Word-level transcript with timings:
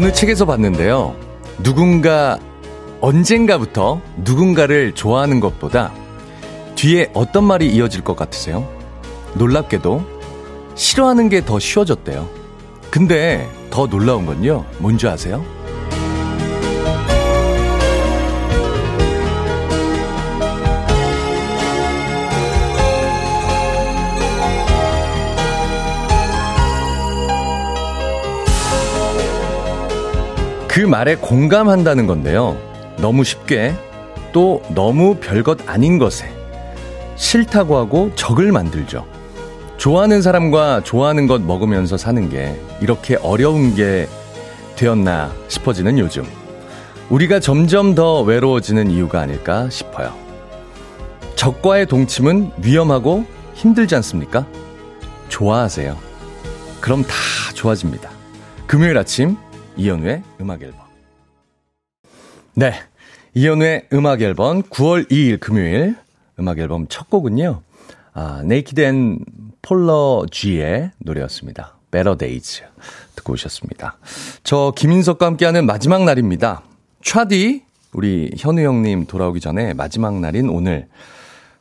어느 0.00 0.14
책에서 0.14 0.46
봤는데요. 0.46 1.14
누군가 1.62 2.38
언젠가부터 3.02 4.00
누군가를 4.24 4.92
좋아하는 4.94 5.40
것보다 5.40 5.92
뒤에 6.74 7.10
어떤 7.12 7.44
말이 7.44 7.70
이어질 7.70 8.02
것 8.02 8.16
같으세요? 8.16 8.66
놀랍게도 9.34 10.02
싫어하는 10.74 11.28
게 11.28 11.42
더 11.44 11.58
쉬워졌대요. 11.58 12.26
근데 12.90 13.46
더 13.68 13.86
놀라운 13.86 14.24
건요. 14.24 14.64
뭔지 14.78 15.06
아세요? 15.06 15.44
그 30.80 30.86
말에 30.86 31.16
공감한다는 31.16 32.06
건데요. 32.06 32.56
너무 32.96 33.22
쉽게 33.22 33.74
또 34.32 34.62
너무 34.74 35.16
별것 35.16 35.68
아닌 35.68 35.98
것에 35.98 36.26
싫다고 37.16 37.76
하고 37.76 38.10
적을 38.14 38.50
만들죠. 38.50 39.06
좋아하는 39.76 40.22
사람과 40.22 40.82
좋아하는 40.82 41.26
것 41.26 41.42
먹으면서 41.42 41.98
사는 41.98 42.30
게 42.30 42.58
이렇게 42.80 43.16
어려운 43.16 43.74
게 43.74 44.08
되었나 44.76 45.34
싶어지는 45.48 45.98
요즘. 45.98 46.24
우리가 47.10 47.40
점점 47.40 47.94
더 47.94 48.22
외로워지는 48.22 48.90
이유가 48.90 49.20
아닐까 49.20 49.68
싶어요. 49.68 50.14
적과의 51.36 51.88
동침은 51.88 52.52
위험하고 52.62 53.26
힘들지 53.52 53.96
않습니까? 53.96 54.46
좋아하세요. 55.28 55.94
그럼 56.80 57.02
다 57.02 57.12
좋아집니다. 57.52 58.08
금요일 58.66 58.96
아침 58.96 59.36
이현우의 59.80 60.22
음악 60.42 60.60
앨범. 60.62 60.78
네. 62.52 62.74
이현우의 63.32 63.88
음악 63.94 64.20
앨범 64.20 64.62
9월 64.64 65.10
2일 65.10 65.40
금요일 65.40 65.96
음악 66.38 66.58
앨범 66.58 66.86
첫 66.88 67.08
곡은요. 67.08 67.62
아, 68.12 68.42
네이키드 68.44 68.78
앤 68.82 69.24
폴로 69.62 70.26
G의 70.30 70.90
노래였습니다. 70.98 71.78
Better 71.90 72.18
Days 72.18 72.62
듣고 73.16 73.32
오셨습니다. 73.32 73.96
저 74.44 74.74
김인석과 74.76 75.24
함께하는 75.24 75.64
마지막 75.64 76.04
날입니다. 76.04 76.62
차디 77.02 77.62
우리 77.94 78.30
현우 78.36 78.60
형님 78.60 79.06
돌아오기 79.06 79.40
전에 79.40 79.72
마지막 79.72 80.20
날인 80.20 80.50
오늘 80.50 80.88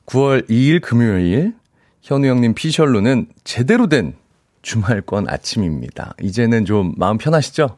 9월 0.07 0.49
2일 0.49 0.81
금요일 0.81 1.53
현우 2.01 2.27
형님 2.27 2.53
피셜로는 2.53 3.27
제대로 3.45 3.87
된 3.87 4.13
주말권 4.61 5.29
아침입니다. 5.29 6.15
이제는 6.21 6.65
좀 6.65 6.93
마음 6.97 7.17
편하시죠? 7.17 7.77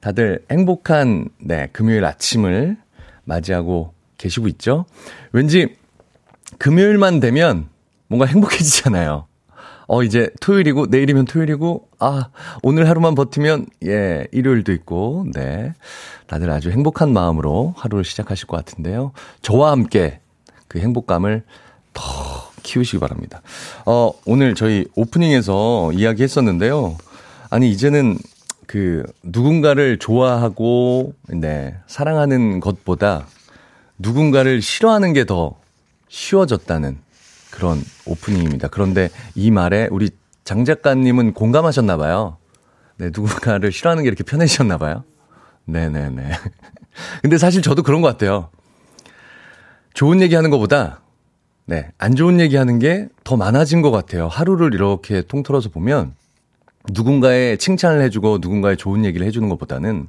다들 0.00 0.44
행복한 0.50 1.28
네, 1.38 1.68
금요일 1.72 2.04
아침을 2.04 2.76
맞이하고 3.24 3.92
계시고 4.18 4.48
있죠? 4.48 4.86
왠지 5.32 5.76
금요일만 6.58 7.20
되면 7.20 7.68
뭔가 8.08 8.26
행복해지잖아요. 8.26 9.26
어, 9.92 10.04
이제 10.04 10.30
토요일이고, 10.40 10.86
내일이면 10.86 11.24
토요일이고, 11.24 11.88
아, 11.98 12.28
오늘 12.62 12.88
하루만 12.88 13.16
버티면, 13.16 13.66
예, 13.86 14.24
일요일도 14.30 14.70
있고, 14.72 15.26
네. 15.34 15.74
다들 16.28 16.48
아주 16.48 16.70
행복한 16.70 17.12
마음으로 17.12 17.74
하루를 17.76 18.04
시작하실 18.04 18.46
것 18.46 18.56
같은데요. 18.56 19.10
저와 19.42 19.72
함께 19.72 20.20
그 20.68 20.78
행복감을 20.78 21.42
더 21.92 22.02
키우시기 22.62 23.00
바랍니다. 23.00 23.42
어, 23.84 24.12
오늘 24.26 24.54
저희 24.54 24.86
오프닝에서 24.94 25.90
이야기 25.92 26.22
했었는데요. 26.22 26.96
아니, 27.50 27.68
이제는 27.72 28.16
그 28.70 29.02
누군가를 29.24 29.98
좋아하고 29.98 31.12
네, 31.26 31.76
사랑하는 31.88 32.60
것보다 32.60 33.26
누군가를 33.98 34.62
싫어하는 34.62 35.12
게 35.12 35.24
더 35.24 35.56
쉬워졌다는 36.08 36.98
그런 37.50 37.82
오프닝입니다. 38.06 38.68
그런데 38.68 39.08
이 39.34 39.50
말에 39.50 39.88
우리 39.90 40.10
장 40.44 40.64
작가님은 40.64 41.34
공감하셨나 41.34 41.96
봐요. 41.96 42.36
네, 42.96 43.06
누군가를 43.06 43.72
싫어하는 43.72 44.04
게 44.04 44.06
이렇게 44.06 44.22
편해지셨나 44.22 44.78
봐요. 44.78 45.02
네 45.64 45.88
네 45.88 46.08
네. 46.10 46.30
근데 47.22 47.38
사실 47.38 47.62
저도 47.62 47.82
그런 47.82 48.02
것 48.02 48.06
같아요. 48.08 48.50
좋은 49.94 50.20
얘기 50.20 50.36
하는 50.36 50.48
것보다, 50.50 51.00
네, 51.66 51.90
안 51.98 52.14
좋은 52.14 52.38
얘기 52.38 52.54
하는 52.54 52.78
게 52.78 53.08
더 53.24 53.36
많아진 53.36 53.82
것 53.82 53.90
같아요. 53.90 54.28
하루를 54.28 54.74
이렇게 54.74 55.22
통틀어서 55.22 55.70
보면, 55.70 56.14
누군가의 56.88 57.58
칭찬을 57.58 58.02
해주고 58.02 58.38
누군가의 58.40 58.76
좋은 58.76 59.04
얘기를 59.04 59.26
해주는 59.26 59.48
것보다는 59.48 60.08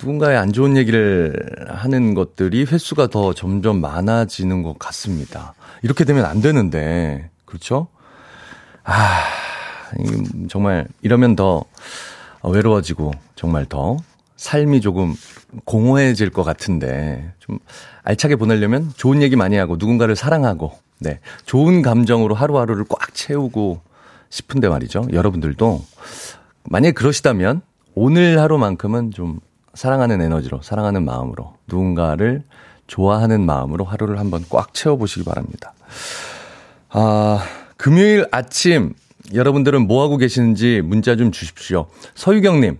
누군가의 0.00 0.36
안 0.36 0.52
좋은 0.52 0.76
얘기를 0.76 1.34
하는 1.68 2.14
것들이 2.14 2.64
횟수가 2.64 3.08
더 3.08 3.32
점점 3.32 3.80
많아지는 3.80 4.62
것 4.62 4.78
같습니다. 4.78 5.54
이렇게 5.82 6.04
되면 6.04 6.24
안 6.24 6.40
되는데, 6.40 7.30
그렇죠? 7.44 7.88
아, 8.84 9.22
정말 10.48 10.86
이러면 11.00 11.34
더 11.34 11.64
외로워지고 12.42 13.12
정말 13.36 13.64
더 13.64 13.96
삶이 14.36 14.82
조금 14.82 15.14
공허해질 15.64 16.30
것 16.30 16.42
같은데, 16.42 17.32
좀 17.38 17.58
알차게 18.02 18.36
보내려면 18.36 18.92
좋은 18.96 19.22
얘기 19.22 19.34
많이 19.34 19.56
하고 19.56 19.76
누군가를 19.78 20.14
사랑하고, 20.14 20.72
네. 20.98 21.20
좋은 21.46 21.80
감정으로 21.80 22.34
하루하루를 22.34 22.84
꽉 22.88 23.14
채우고 23.14 23.80
싶은데 24.30 24.68
말이죠. 24.68 25.06
여러분들도 25.12 25.84
만약에 26.64 26.92
그러시다면 26.92 27.62
오늘 27.94 28.40
하루만큼은 28.40 29.10
좀 29.12 29.40
사랑하는 29.74 30.20
에너지로, 30.20 30.62
사랑하는 30.62 31.04
마음으로, 31.04 31.54
누군가를 31.68 32.42
좋아하는 32.86 33.44
마음으로 33.44 33.84
하루를 33.84 34.18
한번 34.18 34.44
꽉 34.48 34.74
채워보시기 34.74 35.24
바랍니다. 35.24 35.74
아, 36.88 37.44
금요일 37.76 38.26
아침 38.30 38.94
여러분들은 39.34 39.86
뭐하고 39.86 40.16
계시는지 40.16 40.82
문자 40.84 41.16
좀 41.16 41.30
주십시오. 41.32 41.86
서유경님, 42.14 42.78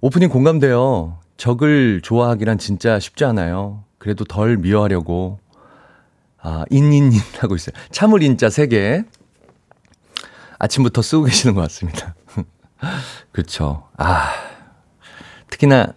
오프닝 0.00 0.28
공감돼요. 0.28 1.18
적을 1.36 2.00
좋아하기란 2.02 2.58
진짜 2.58 2.98
쉽지 2.98 3.24
않아요. 3.24 3.82
그래도 3.98 4.24
덜 4.24 4.56
미워하려고, 4.56 5.40
아, 6.40 6.64
인인인 6.70 7.18
하고 7.40 7.56
있어요. 7.56 7.74
참을 7.90 8.22
인자 8.22 8.48
3개. 8.48 9.04
아침부터 10.64 11.02
쓰고 11.02 11.24
계시는 11.24 11.54
것 11.54 11.60
같습니다. 11.62 12.14
그렇죠. 13.32 13.88
아, 13.96 14.30
특히나 15.50 15.94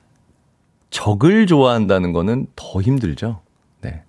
적을 0.89 1.47
좋아한다는 1.47 2.11
거는 2.11 2.47
더 2.55 2.81
힘들죠. 2.81 3.41
네. 3.81 4.03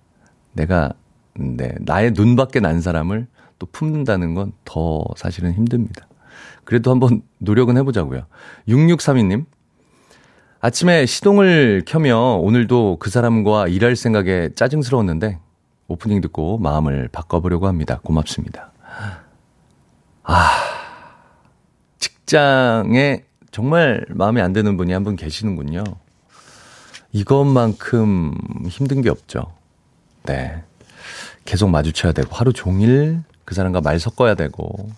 내가, 0.53 0.93
네, 1.35 1.73
나의 1.79 2.11
눈밖에 2.11 2.59
난 2.59 2.81
사람을 2.81 3.27
또 3.57 3.67
품는다는 3.71 4.33
건 4.33 4.51
더 4.65 5.03
사실은 5.15 5.53
힘듭니다. 5.53 6.07
그래도 6.63 6.91
한번 6.91 7.21
노력은 7.39 7.77
해보자고요. 7.77 8.25
6632님. 8.67 9.45
아침에 10.61 11.05
시동을 11.05 11.83
켜며 11.87 12.35
오늘도 12.35 12.97
그 12.99 13.09
사람과 13.09 13.67
일할 13.67 13.95
생각에 13.95 14.49
짜증스러웠는데 14.55 15.39
오프닝 15.87 16.21
듣고 16.21 16.57
마음을 16.59 17.07
바꿔보려고 17.11 17.67
합니다. 17.67 17.99
고맙습니다. 18.03 18.68
아, 20.23 20.49
직장에 21.99 23.23
정말 23.51 24.05
마음에 24.09 24.41
안 24.41 24.53
드는 24.53 24.77
분이 24.77 24.93
한 24.93 25.03
분 25.03 25.15
계시는군요. 25.15 25.83
이것만큼 27.11 28.35
힘든 28.67 29.01
게 29.01 29.09
없죠. 29.09 29.53
네. 30.23 30.63
계속 31.45 31.69
마주쳐야 31.69 32.11
되고, 32.11 32.35
하루 32.35 32.53
종일 32.53 33.23
그 33.45 33.55
사람과 33.55 33.81
말 33.81 33.99
섞어야 33.99 34.35
되고, 34.35 34.91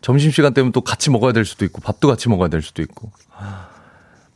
점심시간 0.00 0.54
때면 0.54 0.72
또 0.72 0.80
같이 0.80 1.10
먹어야 1.10 1.32
될 1.32 1.44
수도 1.44 1.64
있고, 1.66 1.80
밥도 1.82 2.08
같이 2.08 2.28
먹어야 2.30 2.48
될 2.48 2.62
수도 2.62 2.80
있고. 2.80 3.10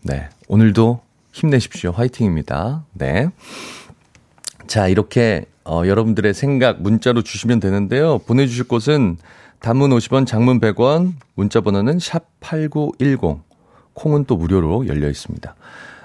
네. 0.02 0.28
오늘도 0.48 1.00
힘내십시오. 1.32 1.92
화이팅입니다. 1.92 2.84
네. 2.92 3.30
자, 4.66 4.88
이렇게, 4.88 5.46
어, 5.64 5.82
여러분들의 5.86 6.34
생각 6.34 6.82
문자로 6.82 7.22
주시면 7.22 7.60
되는데요. 7.60 8.18
보내주실 8.18 8.68
곳은 8.68 9.16
단문 9.60 9.90
50원, 9.90 10.26
장문 10.26 10.58
100원, 10.58 11.12
문자 11.34 11.60
번호는 11.60 11.98
샵 11.98 12.24
8910. 12.40 13.42
콩은 13.92 14.24
또 14.24 14.36
무료로 14.36 14.86
열려 14.86 15.08
있습니다. 15.08 15.54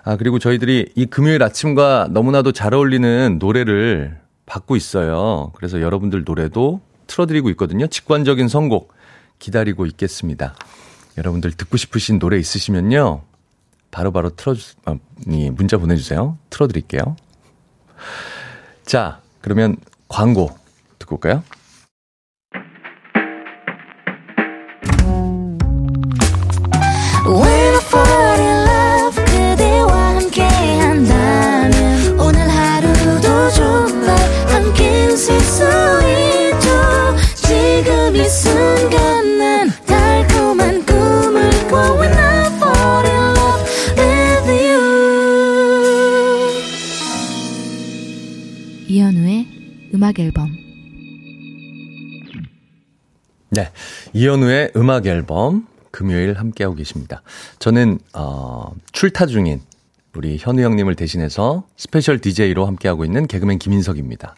아, 0.03 0.17
그리고 0.17 0.39
저희들이 0.39 0.91
이 0.95 1.05
금요일 1.05 1.41
아침과 1.41 2.09
너무나도 2.11 2.51
잘 2.51 2.73
어울리는 2.73 3.37
노래를 3.39 4.19
받고 4.45 4.75
있어요. 4.75 5.51
그래서 5.55 5.81
여러분들 5.81 6.23
노래도 6.25 6.81
틀어드리고 7.07 7.49
있거든요. 7.51 7.87
직관적인 7.87 8.47
선곡 8.47 8.93
기다리고 9.39 9.85
있겠습니다. 9.85 10.55
여러분들 11.17 11.51
듣고 11.53 11.77
싶으신 11.77 12.19
노래 12.19 12.37
있으시면요. 12.37 13.21
바로바로 13.91 14.31
틀어주, 14.31 14.75
어, 14.85 14.99
문자 15.53 15.77
보내주세요. 15.77 16.37
틀어드릴게요. 16.49 17.15
자, 18.85 19.21
그러면 19.39 19.77
광고 20.09 20.49
듣고 20.99 21.15
올까요? 21.15 21.43
음악 50.05 50.19
앨범 50.19 50.55
네. 53.49 53.71
이현우의 54.13 54.73
음악 54.75 55.07
앨범 55.07 55.65
금요일 55.89 56.35
함께하고 56.35 56.75
계십니다. 56.75 57.23
저는 57.57 57.97
어 58.13 58.71
출타 58.91 59.25
중인 59.25 59.61
우리 60.15 60.37
현우 60.39 60.61
형님을 60.61 60.93
대신해서 60.93 61.63
스페셜 61.75 62.19
DJ로 62.19 62.67
함께하고 62.67 63.03
있는 63.03 63.25
개그맨 63.25 63.57
김인석입니다. 63.57 64.35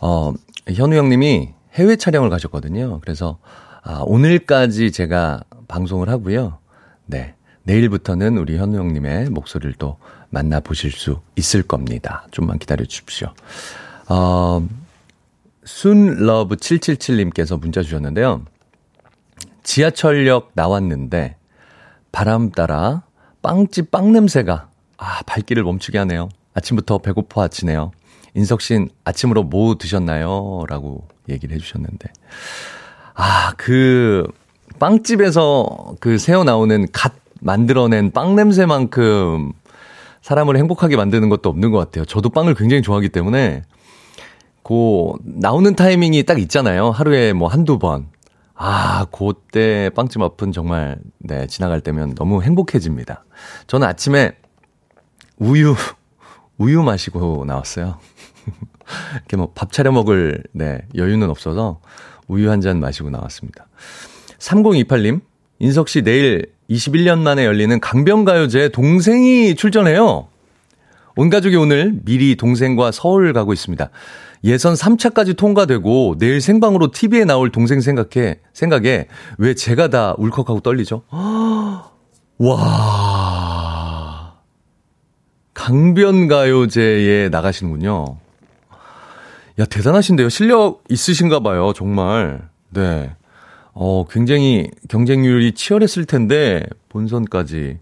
어 0.00 0.32
현우 0.72 0.94
형님이 0.94 1.48
해외 1.72 1.96
촬영을 1.96 2.30
가셨거든요. 2.30 3.00
그래서 3.00 3.38
아 3.82 4.04
오늘까지 4.06 4.92
제가 4.92 5.42
방송을 5.66 6.08
하고요. 6.08 6.58
네. 7.06 7.34
내일부터는 7.64 8.38
우리 8.38 8.58
현우 8.58 8.76
형님의 8.76 9.30
목소리를 9.30 9.74
또 9.76 9.98
만나보실 10.30 10.92
수 10.92 11.20
있을 11.34 11.64
겁니다. 11.64 12.28
좀만 12.30 12.60
기다려 12.60 12.84
주십시오. 12.84 13.32
어, 14.08 14.66
순러브777님께서 15.64 17.58
문자 17.58 17.82
주셨는데요. 17.82 18.44
지하철역 19.62 20.52
나왔는데 20.54 21.36
바람 22.12 22.50
따라 22.50 23.02
빵집 23.42 23.90
빵 23.90 24.12
냄새가 24.12 24.68
아, 24.96 25.22
발길을 25.26 25.64
멈추게 25.64 25.98
하네요. 25.98 26.28
아침부터 26.54 26.98
배고파 26.98 27.48
지네요. 27.48 27.90
인석 28.34 28.60
씨는 28.60 28.88
아침으로 29.04 29.42
뭐 29.44 29.76
드셨나요? 29.76 30.64
라고 30.68 31.06
얘기를 31.28 31.54
해주셨는데. 31.54 32.10
아, 33.14 33.52
그, 33.56 34.26
빵집에서 34.78 35.96
그 36.00 36.18
새어 36.18 36.44
나오는 36.44 36.86
갓 36.92 37.12
만들어낸 37.40 38.10
빵 38.10 38.34
냄새만큼 38.34 39.52
사람을 40.22 40.56
행복하게 40.56 40.96
만드는 40.96 41.28
것도 41.28 41.48
없는 41.50 41.70
것 41.70 41.78
같아요. 41.78 42.04
저도 42.04 42.30
빵을 42.30 42.54
굉장히 42.54 42.82
좋아하기 42.82 43.10
때문에 43.10 43.62
그 44.64 45.12
나오는 45.22 45.74
타이밍이 45.76 46.24
딱 46.24 46.40
있잖아요. 46.40 46.90
하루에 46.90 47.32
뭐 47.32 47.48
한두 47.48 47.78
번. 47.78 48.08
아, 48.56 49.06
그때 49.12 49.90
빵집 49.90 50.22
앞은 50.22 50.52
정말 50.52 50.96
네, 51.18 51.46
지나갈 51.46 51.80
때면 51.80 52.14
너무 52.14 52.42
행복해집니다. 52.42 53.24
저는 53.66 53.86
아침에 53.86 54.32
우유 55.38 55.74
우유 56.58 56.82
마시고 56.82 57.44
나왔어요. 57.46 57.98
이렇게 59.16 59.36
뭐 59.36 59.50
밥 59.54 59.72
차려 59.72 59.92
먹을 59.92 60.42
네, 60.52 60.78
여유는 60.96 61.28
없어서 61.30 61.80
우유 62.28 62.50
한 62.50 62.60
잔 62.60 62.80
마시고 62.80 63.10
나왔습니다. 63.10 63.66
3028님, 64.38 65.20
인석 65.58 65.88
씨 65.88 66.02
내일 66.02 66.52
21년 66.70 67.18
만에 67.18 67.44
열리는 67.44 67.78
강변가요제 67.80 68.70
동생이 68.70 69.54
출전해요. 69.56 70.28
온 71.16 71.30
가족이 71.30 71.56
오늘 71.56 71.92
미리 72.04 72.36
동생과 72.36 72.92
서울 72.92 73.32
가고 73.32 73.52
있습니다. 73.52 73.90
예선 74.44 74.74
3차까지 74.74 75.36
통과되고 75.36 76.16
내일 76.18 76.40
생방으로 76.42 76.90
TV에 76.90 77.24
나올 77.24 77.50
동생 77.50 77.80
생각해, 77.80 78.40
생각에 78.52 79.06
왜 79.38 79.54
제가 79.54 79.88
다 79.88 80.14
울컥하고 80.18 80.60
떨리죠? 80.60 81.02
와. 82.38 82.74
강변가요제에 85.54 87.30
나가시는군요. 87.30 88.18
야, 89.60 89.64
대단하신데요. 89.64 90.28
실력 90.28 90.84
있으신가 90.90 91.40
봐요, 91.40 91.72
정말. 91.74 92.46
네. 92.68 93.14
어, 93.72 94.04
굉장히 94.10 94.70
경쟁률이 94.88 95.52
치열했을 95.52 96.04
텐데, 96.04 96.66
본선까지. 96.90 97.78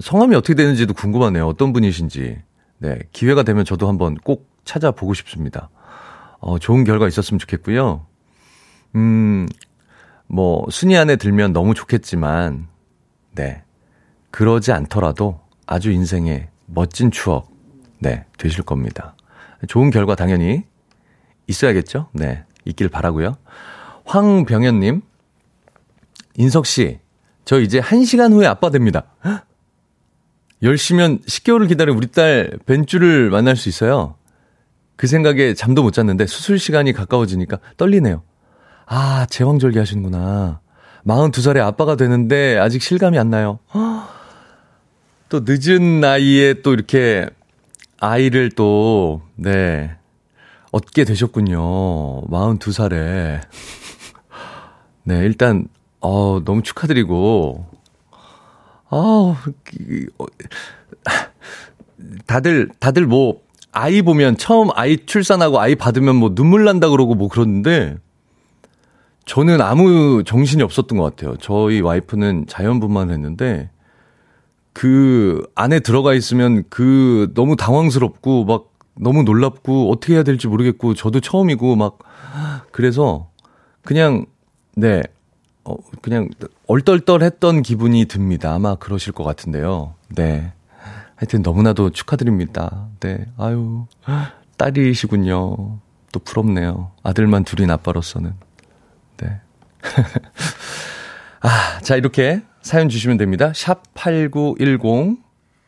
성함이 0.00 0.36
어떻게 0.36 0.54
되는지도 0.54 0.92
궁금하네요. 0.92 1.46
어떤 1.46 1.72
분이신지. 1.72 2.36
네. 2.78 2.98
기회가 3.12 3.42
되면 3.42 3.64
저도 3.64 3.88
한번 3.88 4.16
꼭 4.16 4.50
찾아보고 4.64 5.14
싶습니다. 5.14 5.70
어, 6.44 6.58
좋은 6.58 6.84
결과 6.84 7.08
있었으면 7.08 7.38
좋겠고요. 7.38 8.04
음, 8.96 9.48
뭐, 10.26 10.66
순위 10.70 10.94
안에 10.94 11.16
들면 11.16 11.54
너무 11.54 11.72
좋겠지만, 11.72 12.68
네. 13.32 13.62
그러지 14.30 14.70
않더라도 14.70 15.40
아주 15.66 15.90
인생의 15.90 16.48
멋진 16.66 17.10
추억, 17.10 17.50
네, 17.98 18.26
되실 18.36 18.62
겁니다. 18.62 19.16
좋은 19.68 19.88
결과 19.88 20.14
당연히 20.14 20.64
있어야겠죠? 21.46 22.10
네. 22.12 22.44
있길 22.66 22.90
바라고요 22.90 23.38
황병현님, 24.04 25.00
인석씨, 26.36 26.98
저 27.46 27.58
이제 27.58 27.80
1시간 27.80 28.32
후에 28.32 28.46
아빠 28.46 28.68
됩니다. 28.68 29.06
10시면 30.62 31.24
10개월을 31.24 31.68
기다린 31.68 31.96
우리 31.96 32.06
딸 32.08 32.58
벤쭈를 32.66 33.30
만날 33.30 33.56
수 33.56 33.70
있어요. 33.70 34.16
그 34.96 35.06
생각에 35.06 35.54
잠도 35.54 35.82
못 35.82 35.92
잤는데 35.92 36.26
수술 36.26 36.58
시간이 36.58 36.92
가까워지니까 36.92 37.58
떨리네요. 37.76 38.22
아, 38.86 39.26
제왕절개 39.28 39.78
하시는구나. 39.78 40.60
42살에 41.06 41.58
아빠가 41.58 41.96
되는데 41.96 42.58
아직 42.58 42.82
실감이 42.82 43.18
안 43.18 43.30
나요. 43.30 43.58
또 45.28 45.40
늦은 45.44 46.00
나이에 46.00 46.62
또 46.62 46.72
이렇게 46.72 47.28
아이를 47.98 48.50
또, 48.50 49.22
네, 49.36 49.96
얻게 50.70 51.04
되셨군요. 51.04 52.26
42살에. 52.28 53.40
네, 55.04 55.18
일단, 55.20 55.68
어, 56.00 56.40
너무 56.44 56.62
축하드리고, 56.62 57.66
아 58.90 59.42
다들, 62.26 62.68
다들 62.78 63.06
뭐, 63.06 63.43
아이 63.74 64.02
보면 64.02 64.36
처음 64.36 64.68
아이 64.74 65.04
출산하고 65.04 65.60
아이 65.60 65.74
받으면 65.74 66.16
뭐 66.16 66.34
눈물 66.34 66.64
난다 66.64 66.88
그러고 66.88 67.14
뭐 67.14 67.28
그러는데 67.28 67.98
저는 69.26 69.60
아무 69.60 70.22
정신이 70.24 70.62
없었던 70.62 70.96
것 70.96 71.04
같아요. 71.04 71.36
저희 71.38 71.80
와이프는 71.80 72.46
자연분만 72.46 73.10
했는데 73.10 73.70
그 74.72 75.46
안에 75.54 75.80
들어가 75.80 76.14
있으면 76.14 76.64
그 76.70 77.32
너무 77.34 77.56
당황스럽고 77.56 78.44
막 78.44 78.70
너무 78.94 79.24
놀랍고 79.24 79.90
어떻게 79.90 80.14
해야 80.14 80.22
될지 80.22 80.46
모르겠고 80.46 80.94
저도 80.94 81.20
처음이고 81.20 81.74
막 81.74 81.98
그래서 82.70 83.28
그냥 83.82 84.26
네. 84.76 85.02
어 85.64 85.76
그냥 86.02 86.28
얼떨떨했던 86.68 87.62
기분이 87.62 88.04
듭니다. 88.04 88.54
아마 88.54 88.74
그러실 88.74 89.12
것 89.12 89.24
같은데요. 89.24 89.94
네. 90.14 90.52
하여튼 91.16 91.42
너무나도 91.42 91.90
축하드립니다. 91.90 92.88
네. 93.00 93.26
아유, 93.38 93.86
딸이시군요. 94.56 95.78
또 96.12 96.20
부럽네요. 96.20 96.92
아들만 97.02 97.44
둘인 97.44 97.70
아빠로서는. 97.70 98.34
네. 99.18 99.40
아, 101.40 101.78
자, 101.82 101.96
이렇게 101.96 102.42
사연 102.62 102.88
주시면 102.88 103.16
됩니다. 103.16 103.52
샵 103.54 103.82
8910. 103.94 105.18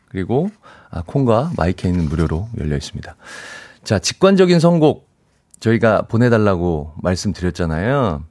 그리고, 0.09 0.49
아, 0.89 1.03
콩과 1.05 1.51
마이케이는 1.57 2.07
무료로 2.09 2.49
열려 2.59 2.75
있습니다. 2.75 3.15
자, 3.83 3.99
직관적인 3.99 4.59
선곡 4.59 5.07
저희가 5.59 6.03
보내달라고 6.03 6.93
말씀드렸잖아요. 7.01 8.23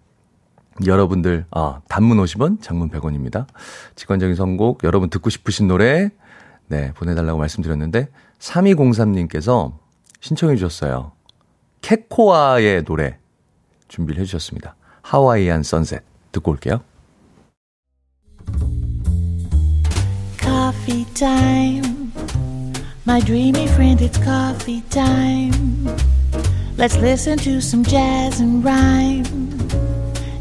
여러분들, 0.84 1.46
아, 1.50 1.80
단문 1.88 2.18
50원, 2.18 2.60
장문 2.60 2.90
100원입니다. 2.90 3.46
직관적인 3.94 4.34
선곡, 4.34 4.84
여러분 4.84 5.08
듣고 5.08 5.30
싶으신 5.30 5.68
노래, 5.68 6.10
네, 6.68 6.92
보내달라고 6.92 7.38
말씀드렸는데, 7.38 8.08
3203님께서 8.38 9.72
신청해 10.20 10.56
주셨어요. 10.56 11.12
캐코아의 11.82 12.84
노래 12.84 13.18
준비를 13.88 14.20
해 14.20 14.24
주셨습니다. 14.24 14.74
하와이안 15.02 15.62
선셋 15.62 16.02
듣고 16.32 16.50
올게요. 16.52 16.80
Coffee 20.40 21.04
time. 21.14 22.12
My 23.06 23.20
dreamy 23.20 23.66
friend, 23.68 24.02
it's 24.02 24.18
coffee 24.18 24.82
time. 24.90 25.86
Let's 26.76 26.96
listen 26.98 27.38
to 27.38 27.58
some 27.58 27.84
jazz 27.84 28.40
and 28.40 28.64
rhyme 28.64 29.24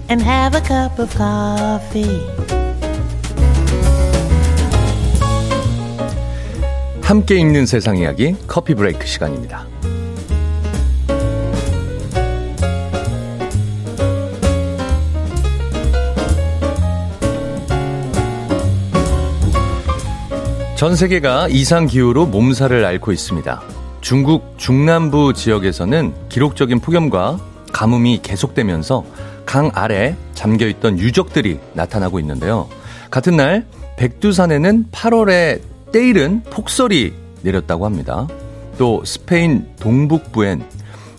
and 0.10 0.22
have 0.22 0.56
a 0.56 0.62
cup 0.62 1.00
of 1.00 1.16
coffee. 1.16 2.55
함께 7.06 7.36
읽는 7.36 7.68
세상 7.68 7.98
이야기 7.98 8.36
커피 8.48 8.74
브레이크 8.74 9.06
시간입니다. 9.06 9.68
전 20.76 20.96
세계가 20.96 21.48
이상 21.50 21.86
기후로 21.86 22.26
몸살을 22.26 22.84
앓고 22.84 23.12
있습니다. 23.12 23.62
중국 24.02 24.56
중남부 24.58 25.34
지역에서는 25.34 26.12
기록적인 26.30 26.80
폭염과 26.80 27.38
가뭄이 27.72 28.22
계속되면서 28.24 29.06
강 29.46 29.70
아래 29.76 30.16
잠겨있던 30.34 30.98
유적들이 30.98 31.60
나타나고 31.74 32.20
있는데요. 32.20 32.68
같은 33.12 33.38
날 33.38 33.68
백두산에는 33.98 34.86
8월에 34.92 35.75
때일은 35.96 36.44
폭설이 36.50 37.14
내렸다고 37.42 37.86
합니다. 37.86 38.28
또 38.78 39.02
스페인 39.06 39.66
동북부엔 39.80 40.62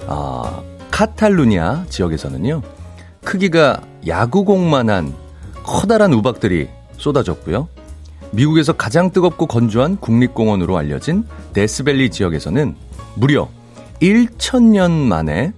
아, 0.07 0.63
카탈루니아 0.91 1.87
지역에서는요 1.89 2.61
크기가 3.25 3.81
야구공만한 4.07 5.15
커다란 5.63 6.13
우박들이 6.13 6.69
쏟아졌고요. 6.99 7.69
미국에서 8.33 8.75
가장 8.75 9.11
뜨겁고 9.13 9.47
건조한 9.47 9.97
국립공원으로 9.97 10.77
알려진 10.77 11.25
데스밸리 11.55 12.11
지역에서는 12.11 12.77
무려 13.15 13.49
1천년 14.03 14.91
만에 14.91 15.55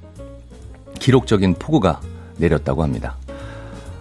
기록적인 1.01 1.55
폭우가 1.55 2.01
내렸다고 2.37 2.85
합니다. 2.85 3.17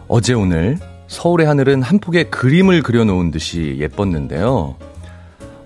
어제 0.07 0.35
오늘 0.35 0.77
서울의 1.07 1.47
하늘은 1.47 1.81
한 1.81 1.97
폭의 1.97 2.29
그림을 2.29 2.83
그려놓은 2.83 3.31
듯이 3.31 3.77
예뻤는데요. 3.79 4.75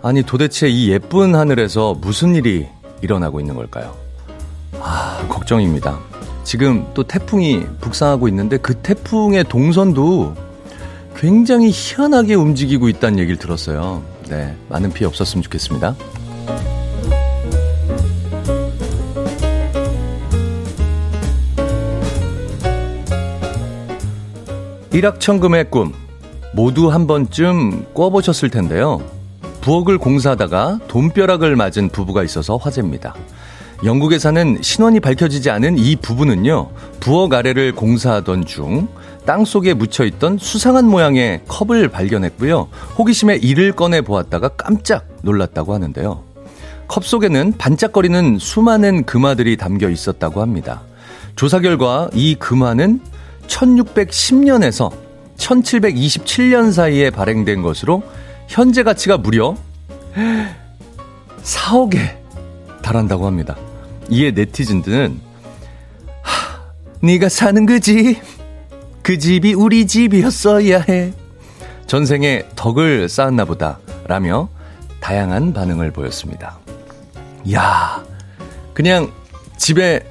아니 0.04 0.24
도대체 0.24 0.68
이 0.68 0.90
예쁜 0.90 1.36
하늘에서 1.36 1.94
무슨 1.94 2.34
일이 2.36 2.68
일어나고 3.02 3.40
있는 3.40 3.56
걸까요? 3.56 3.96
아, 4.80 5.24
걱정입니다. 5.30 6.00
지금 6.44 6.88
또 6.96 7.04
태풍이 7.04 7.64
북상하고 7.80 8.28
있는데 8.30 8.58
그 8.58 8.74
태풍의 8.74 9.44
동선도 9.44 10.36
굉장히 11.16 11.70
희한하게 11.72 12.34
움직이고 12.34 12.90
있다는 12.90 13.20
얘기를 13.20 13.38
들었어요. 13.38 14.02
네, 14.28 14.56
많은 14.70 14.92
피해 14.92 15.08
없었으면 15.08 15.44
좋겠습니다. 15.44 15.96
일확천금의 24.94 25.70
꿈 25.70 25.94
모두 26.54 26.92
한 26.92 27.06
번쯤 27.06 27.94
꿔보셨을 27.94 28.50
텐데요. 28.50 29.21
부엌을 29.62 29.98
공사하다가 29.98 30.80
돈벼락을 30.88 31.56
맞은 31.56 31.90
부부가 31.90 32.24
있어서 32.24 32.58
화제입니다. 32.58 33.16
영국에 33.84 34.20
사는 34.20 34.58
신원이 34.62 35.00
밝혀지지 35.00 35.50
않은 35.50 35.78
이 35.78 35.96
부부는요, 35.96 36.70
부엌 37.00 37.34
아래를 37.34 37.74
공사하던 37.74 38.46
중 38.46 38.88
땅 39.26 39.46
속에 39.46 39.74
묻혀있던 39.74 40.40
수상한 40.40 40.86
모양의 40.86 41.42
컵을 41.48 41.90
발견했고요. 41.90 42.68
호기심에 42.98 43.38
이를 43.38 43.72
꺼내 43.72 44.02
보았다가 44.02 44.50
깜짝 44.50 45.06
놀랐다고 45.22 45.74
하는데요. 45.74 46.24
컵 46.88 47.06
속에는 47.06 47.54
반짝거리는 47.58 48.40
수많은 48.40 49.06
금화들이 49.06 49.58
담겨 49.58 49.90
있었다고 49.90 50.42
합니다. 50.42 50.82
조사 51.36 51.60
결과 51.60 52.10
이 52.14 52.36
금화는 52.36 53.00
1610년에서 53.48 54.92
1727년 55.38 56.72
사이에 56.72 57.10
발행된 57.10 57.62
것으로 57.62 58.04
현재 58.52 58.84
가치가 58.84 59.18
무려 59.18 59.56
4억에 61.42 62.18
달한다고 62.82 63.26
합니다. 63.26 63.56
이에 64.10 64.32
네티즌들은 64.32 65.22
하, 66.22 66.60
네가 67.02 67.30
사는 67.30 67.66
그 67.66 67.80
집, 67.80 68.22
그 69.02 69.18
집이 69.18 69.54
우리 69.54 69.88
집이었어야 69.88 70.82
해. 70.82 71.14
전생에 71.88 72.44
덕을 72.58 73.08
쌓았나 73.08 73.46
보다. 73.46 73.80
라며 74.06 74.50
다양한 75.00 75.54
반응을 75.54 75.92
보였습니다. 75.92 76.58
야 77.54 78.04
그냥 78.74 79.12
집에 79.58 80.02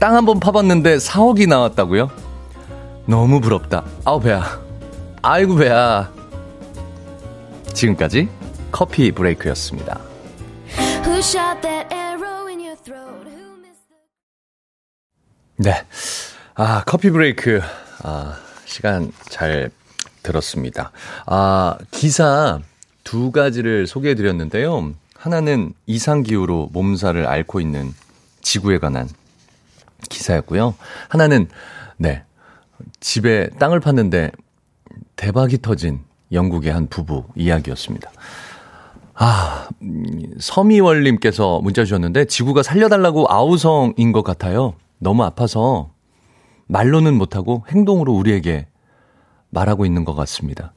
땅 0.00 0.14
한 0.16 0.26
번 0.26 0.40
파봤는데 0.40 0.96
4억이 0.96 1.48
나왔다고요? 1.48 2.10
너무 3.06 3.40
부럽다. 3.40 3.84
아우, 4.04 4.18
배야. 4.20 4.60
아이고, 5.22 5.54
배야. 5.54 6.10
지금까지 7.74 8.28
커피 8.72 9.12
브레이크였습니다. 9.12 10.00
네. 15.56 15.72
아, 16.54 16.82
커피 16.84 17.10
브레이크. 17.10 17.60
아, 18.02 18.38
시간 18.64 19.12
잘 19.28 19.70
들었습니다. 20.22 20.90
아, 21.26 21.76
기사 21.90 22.60
두 23.02 23.30
가지를 23.30 23.86
소개해 23.86 24.14
드렸는데요. 24.14 24.92
하나는 25.16 25.72
이상기후로 25.86 26.70
몸살을 26.72 27.26
앓고 27.26 27.60
있는 27.60 27.92
지구에 28.40 28.78
관한 28.78 29.08
기사였고요. 30.08 30.74
하나는, 31.08 31.48
네. 31.96 32.24
집에 33.00 33.48
땅을 33.58 33.80
팠는데 33.80 34.32
대박이 35.16 35.58
터진 35.62 36.00
영국의 36.34 36.72
한 36.72 36.86
부부 36.88 37.24
이야기였습니다. 37.36 38.10
아, 39.14 39.68
서미월님께서 40.40 41.60
문자 41.60 41.84
주셨는데 41.84 42.26
지구가 42.26 42.62
살려달라고 42.62 43.26
아우성인 43.28 44.12
것 44.12 44.22
같아요. 44.22 44.74
너무 44.98 45.24
아파서 45.24 45.90
말로는 46.66 47.14
못하고 47.14 47.64
행동으로 47.68 48.12
우리에게 48.12 48.66
말하고 49.50 49.86
있는 49.86 50.04
것 50.04 50.14
같습니다. 50.14 50.72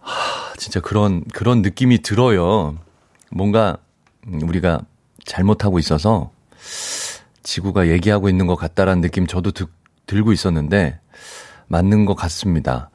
아, 0.00 0.54
진짜 0.56 0.80
그런, 0.80 1.22
그런 1.34 1.60
느낌이 1.60 2.00
들어요. 2.02 2.78
뭔가 3.30 3.76
우리가 4.26 4.80
잘못하고 5.26 5.78
있어서 5.78 6.30
지구가 7.42 7.88
얘기하고 7.88 8.28
있는 8.28 8.46
것 8.46 8.56
같다라는 8.56 9.02
느낌 9.02 9.26
저도 9.26 9.50
드, 9.50 9.66
들고 10.06 10.32
있었는데 10.32 10.98
맞는 11.68 12.04
것 12.04 12.14
같습니다. 12.14 12.90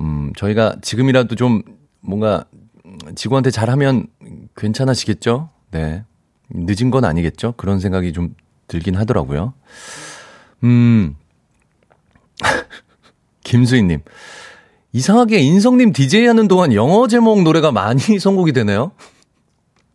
음, 0.00 0.32
저희가 0.36 0.76
지금이라도 0.82 1.34
좀 1.36 1.62
뭔가 2.00 2.44
지구한테 3.14 3.50
잘하면 3.50 4.06
괜찮아지겠죠? 4.56 5.50
네. 5.70 6.04
늦은 6.50 6.90
건 6.90 7.04
아니겠죠? 7.04 7.54
그런 7.56 7.80
생각이 7.80 8.12
좀 8.12 8.34
들긴 8.68 8.96
하더라고요. 8.96 9.54
음, 10.64 11.16
김수희님. 13.44 14.00
이상하게 14.92 15.38
인성님 15.40 15.92
DJ 15.92 16.26
하는 16.26 16.48
동안 16.48 16.72
영어 16.72 17.06
제목 17.06 17.42
노래가 17.42 17.70
많이 17.70 18.00
선곡이 18.18 18.52
되네요? 18.52 18.92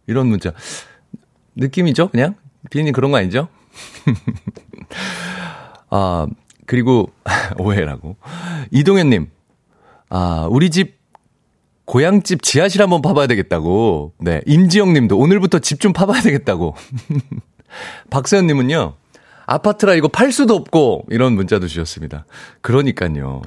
이런 0.08 0.28
문자. 0.28 0.54
느낌이죠? 1.56 2.10
그냥? 2.10 2.36
비님 2.70 2.94
그런 2.94 3.12
거 3.12 3.18
아니죠? 3.18 3.48
아, 5.90 6.28
그리고, 6.66 7.12
오해라고. 7.58 8.16
이동현님, 8.72 9.30
아, 10.12 10.46
우리 10.52 10.70
집 10.70 11.00
고향집 11.86 12.44
지하실 12.44 12.82
한번 12.82 13.02
파봐야 13.02 13.28
되겠다고. 13.28 14.14
네. 14.20 14.42
임지영 14.46 14.94
님도 14.94 15.18
오늘부터 15.18 15.60
집 15.60 15.80
좀 15.80 15.94
파봐야 15.94 16.22
되겠다고. 16.22 16.76
박세현 18.12 18.46
님은요, 18.46 18.94
아파트라 19.46 19.96
이거 19.96 20.10
팔 20.10 20.32
수도 20.34 20.56
없고, 20.56 21.06
이런 21.10 21.34
문자도 21.34 21.68
주셨습니다. 21.68 22.26
그러니까요. 22.60 23.42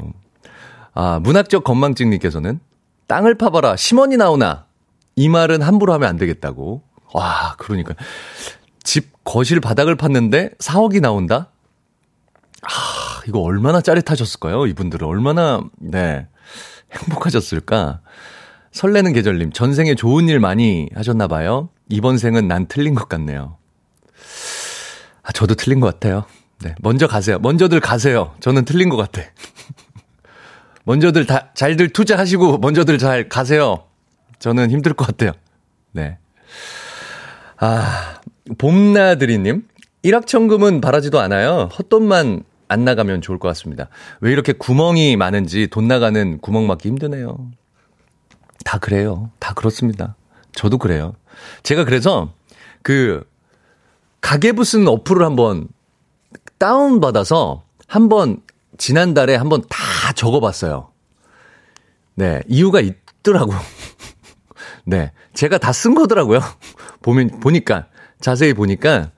아, 0.95 1.21
문학적 1.23 1.65
건망증 1.65 2.09
님께서는 2.11 2.61
땅을 3.07 3.37
파봐라, 3.37 3.77
심원이 3.77 4.17
나오나. 4.17 4.65
이 5.17 5.29
말은 5.29 5.61
함부로 5.61 5.93
하면 5.93 6.09
안 6.09 6.17
되겠다고. 6.17 6.83
와, 7.13 7.55
그러니까. 7.59 7.95
집 8.83 9.23
거실 9.25 9.61
바닥을 9.61 9.97
팠는데 9.97 10.57
4억이 10.59 11.01
나온다? 11.01 11.51
아, 12.63 13.14
이거 13.27 13.41
얼마나 13.41 13.81
짜릿하셨을까요? 13.81 14.67
이분들은 14.67 15.07
얼마나, 15.07 15.63
네. 15.79 16.27
행복하셨을까? 16.93 18.01
설레는 18.73 19.13
계절님, 19.13 19.53
전생에 19.53 19.95
좋은 19.95 20.29
일 20.29 20.41
많이 20.41 20.89
하셨나 20.95 21.27
봐요. 21.27 21.71
이번 21.89 22.19
생은 22.19 22.49
난 22.49 22.67
틀린 22.67 22.95
것 22.95 23.09
같네요. 23.09 23.57
아, 25.23 25.33
저도 25.33 25.55
틀린 25.55 25.81
것 25.81 25.87
같아요. 25.87 26.25
네. 26.61 26.75
먼저 26.81 27.07
가세요. 27.07 27.39
먼저들 27.39 27.81
가세요. 27.81 28.35
저는 28.41 28.65
틀린 28.65 28.89
것 28.89 28.97
같아. 28.97 29.23
먼저들 30.85 31.27
다, 31.27 31.51
잘들 31.55 31.91
투자하시고, 31.91 32.59
먼저들 32.59 32.99
잘 32.99 33.29
가세요. 33.29 33.85
저는 34.39 34.71
힘들 34.71 34.93
것 34.93 35.07
같아요. 35.07 35.33
네. 35.93 36.19
아, 37.59 38.21
봄나들이님. 38.59 39.67
일확천금은 40.03 40.83
바라지도 40.83 41.19
않아요. 41.21 41.71
헛돈만 41.79 42.45
안 42.69 42.85
나가면 42.85 43.21
좋을 43.21 43.39
것 43.39 43.49
같습니다. 43.49 43.89
왜 44.21 44.33
이렇게 44.33 44.53
구멍이 44.53 45.17
많은지 45.17 45.69
돈 45.69 45.87
나가는 45.89 46.39
구멍 46.39 46.67
막기 46.67 46.89
힘드네요. 46.89 47.51
다 48.65 48.79
그래요. 48.79 49.31
다 49.39 49.55
그렇습니다. 49.55 50.17
저도 50.53 50.79
그래요. 50.79 51.15
제가 51.63 51.85
그래서 51.85 52.33
그 52.83 53.25
가계부 54.21 54.65
쓰는 54.65 54.89
어플을 54.89 55.25
한번 55.25 55.69
다운 56.59 57.01
받아서 57.01 57.65
한번 57.87 58.41
지난달에 58.79 59.35
한번 59.37 59.63
다 59.69 60.13
적어봤어요. 60.15 60.91
네. 62.15 62.41
이유가 62.49 62.81
있더라고. 62.81 63.53
네. 64.87 65.13
제가 65.35 65.59
다 65.59 65.73
쓴 65.73 65.95
거더라고요. 65.95 66.41
보면, 67.03 67.41
보니까. 67.41 67.87
자세히 68.21 68.55
보니까 68.55 69.11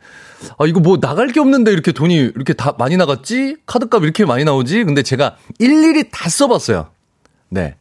아, 0.59 0.67
이거 0.67 0.81
뭐 0.81 0.99
나갈 1.01 1.29
게 1.29 1.41
없는데 1.41 1.73
이렇게 1.73 1.93
돈이 1.93 2.15
이렇게 2.15 2.53
다 2.53 2.75
많이 2.79 2.97
나갔지? 2.97 3.57
카드값 3.67 4.03
이렇게 4.05 4.25
많이 4.25 4.45
나오지? 4.45 4.85
근데 4.85 5.03
제가 5.03 5.37
일일이 5.59 6.11
다 6.11 6.29
써봤어요. 6.29 6.91
네. 7.49 7.77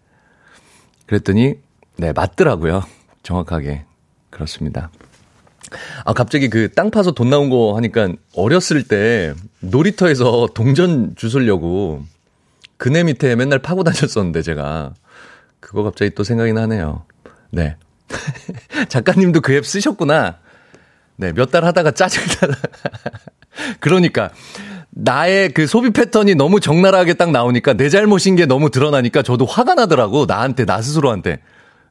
그랬더니, 1.08 1.56
네, 1.98 2.12
맞더라고요. 2.14 2.84
정확하게. 3.24 3.86
그렇습니다. 4.30 4.90
아, 6.04 6.14
갑자기 6.14 6.50
그 6.50 6.70
땅 6.74 6.92
파서 6.92 7.12
돈 7.12 7.30
나온 7.30 7.50
거 7.50 7.76
하니까 7.76 8.10
어렸을 8.36 8.84
때 8.84 9.34
놀이터에서 9.62 10.48
동전 10.54 11.16
주술려고 11.16 12.04
그네 12.78 13.04
밑에 13.04 13.36
맨날 13.36 13.60
파고 13.60 13.84
다녔었는데, 13.84 14.42
제가. 14.42 14.94
그거 15.60 15.84
갑자기 15.84 16.12
또 16.14 16.24
생각이 16.24 16.54
나네요. 16.54 17.06
네. 17.52 17.78
작가님도 18.90 19.42
그 19.42 19.54
앱 19.54 19.66
쓰셨구나. 19.66 20.38
네, 21.18 21.32
몇 21.34 21.52
달 21.52 21.64
하다가 21.66 21.92
짜증나. 21.92 22.54
그러니까, 23.80 24.32
나의 24.90 25.50
그 25.50 25.68
소비 25.68 25.92
패턴이 25.92 26.36
너무 26.36 26.60
적나라하게 26.60 27.14
딱 27.16 27.32
나오니까 27.32 27.74
내 27.74 27.90
잘못인 27.90 28.36
게 28.36 28.46
너무 28.46 28.70
드러나니까 28.70 29.22
저도 29.24 29.46
화가 29.46 29.76
나더라고. 29.76 30.26
나한테, 30.26 30.66
나 30.66 30.82
스스로한테. 30.82 31.40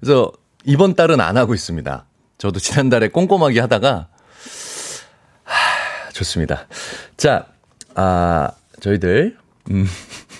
그래서 0.00 0.31
이번 0.64 0.95
달은 0.95 1.21
안 1.21 1.37
하고 1.37 1.54
있습니다. 1.54 2.07
저도 2.38 2.59
지난달에 2.61 3.09
꼼꼼하게 3.09 3.61
하다가, 3.61 4.09
하, 5.45 6.11
좋습니다. 6.12 6.66
자, 7.16 7.47
아, 7.95 8.50
저희들, 8.81 9.37
음, 9.71 9.87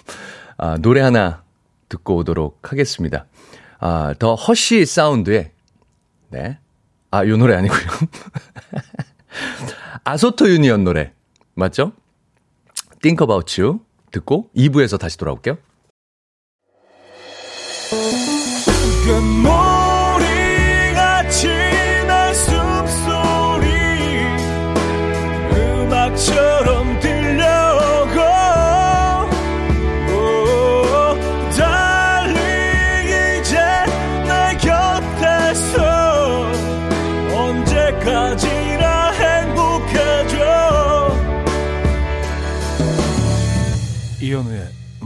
아, 0.59 0.77
노래 0.81 1.01
하나 1.01 1.43
듣고 1.89 2.17
오도록 2.17 2.73
하겠습니다. 2.73 3.27
아, 3.79 4.15
더 4.19 4.35
허쉬 4.35 4.85
사운드의, 4.87 5.51
네. 6.31 6.59
아, 7.15 7.25
요 7.29 7.37
노래 7.37 7.55
아니고요. 7.55 7.79
아소토 10.03 10.49
유니언 10.49 10.83
노래. 10.83 11.13
맞죠? 11.55 11.93
Think 13.03 13.25
About 13.25 13.61
You 13.61 13.79
듣고 14.11 14.51
2부에서 14.57 14.99
다시 14.99 15.17
돌아올게요. 15.17 15.57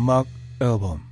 음악 0.09 0.27
앨범. 0.63 1.03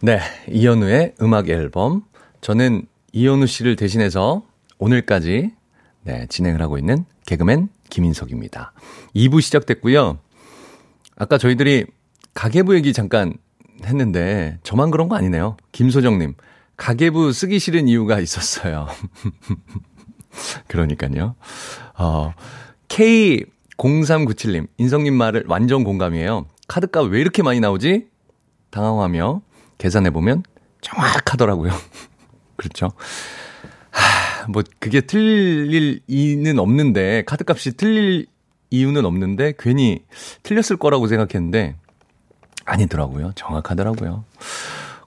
네, 0.00 0.20
이현우의 0.48 1.16
음악 1.20 1.50
앨범. 1.50 2.02
저는 2.40 2.86
이현우 3.12 3.46
씨를 3.46 3.76
대신해서 3.76 4.42
오늘까지 4.78 5.50
네, 6.04 6.26
진행을 6.30 6.62
하고 6.62 6.78
있는 6.78 7.04
개그맨 7.26 7.68
김인석입니다. 7.90 8.72
2부 9.14 9.42
시작됐고요. 9.42 10.18
아까 11.16 11.36
저희들이 11.36 11.84
가계부 12.32 12.74
얘기 12.74 12.94
잠깐 12.94 13.34
했는데 13.84 14.58
저만 14.62 14.90
그런 14.90 15.10
거 15.10 15.16
아니네요. 15.16 15.58
김소정님, 15.72 16.32
가계부 16.78 17.34
쓰기 17.34 17.58
싫은 17.58 17.86
이유가 17.86 18.18
있었어요. 18.18 18.88
그러니까요. 20.68 21.34
어, 21.98 22.32
K 22.88 23.44
0397님, 23.76 24.68
인성님 24.78 25.12
말을 25.12 25.44
완전 25.48 25.84
공감이에요. 25.84 26.46
카드값 26.68 27.06
왜 27.10 27.20
이렇게 27.20 27.42
많이 27.42 27.60
나오지? 27.60 28.06
당황하며 28.70 29.42
계산해보면 29.78 30.42
정확하더라고요. 30.80 31.72
그렇죠. 32.56 32.92
하, 33.90 34.46
뭐, 34.48 34.62
그게 34.78 35.00
틀릴 35.00 36.00
이유는 36.06 36.58
없는데, 36.58 37.24
카드값이 37.26 37.76
틀릴 37.76 38.26
이유는 38.70 39.04
없는데, 39.04 39.54
괜히 39.58 40.04
틀렸을 40.42 40.76
거라고 40.78 41.06
생각했는데, 41.06 41.76
아니더라고요. 42.64 43.32
정확하더라고요. 43.34 44.24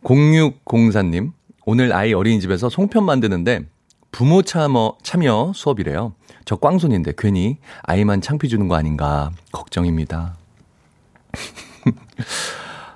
0604님, 0.04 1.34
오늘 1.66 1.94
아이 1.94 2.14
어린이집에서 2.14 2.70
송편 2.70 3.04
만드는데, 3.04 3.66
부모 4.12 4.42
참여, 4.42 4.98
참여 5.04 5.52
수업이래요. 5.54 6.14
저 6.46 6.56
꽝손인데 6.56 7.14
괜히 7.18 7.58
아이만 7.84 8.22
창피 8.22 8.48
주는 8.48 8.68
거 8.68 8.76
아닌가 8.76 9.32
걱정입니다. 9.52 10.38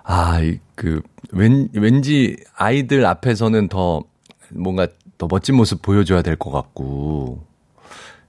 아, 0.03 0.39
그, 0.75 1.01
왠, 1.31 1.69
왠지 1.73 2.35
아이들 2.55 3.05
앞에서는 3.05 3.67
더 3.69 4.03
뭔가 4.49 4.87
더 5.17 5.27
멋진 5.29 5.55
모습 5.55 5.81
보여줘야 5.81 6.21
될 6.21 6.35
것 6.35 6.51
같고, 6.51 7.45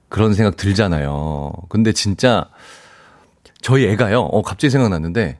그런 0.09 0.33
생각 0.33 0.55
들잖아요. 0.57 1.51
근데 1.69 1.91
진짜, 1.91 2.49
저희 3.61 3.85
애가요, 3.87 4.19
어, 4.21 4.41
갑자기 4.43 4.69
생각났는데, 4.69 5.39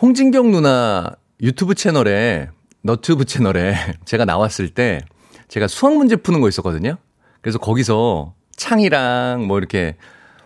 홍진경 0.00 0.50
누나 0.50 1.12
유튜브 1.40 1.74
채널에, 1.74 2.48
너튜브 2.82 3.24
채널에 3.24 3.74
제가 4.06 4.24
나왔을 4.24 4.70
때, 4.70 5.00
제가 5.48 5.68
수학 5.68 5.94
문제 5.96 6.16
푸는 6.16 6.40
거 6.40 6.48
있었거든요? 6.48 6.96
그래서 7.40 7.58
거기서 7.58 8.34
창이랑 8.56 9.46
뭐 9.46 9.58
이렇게 9.58 9.96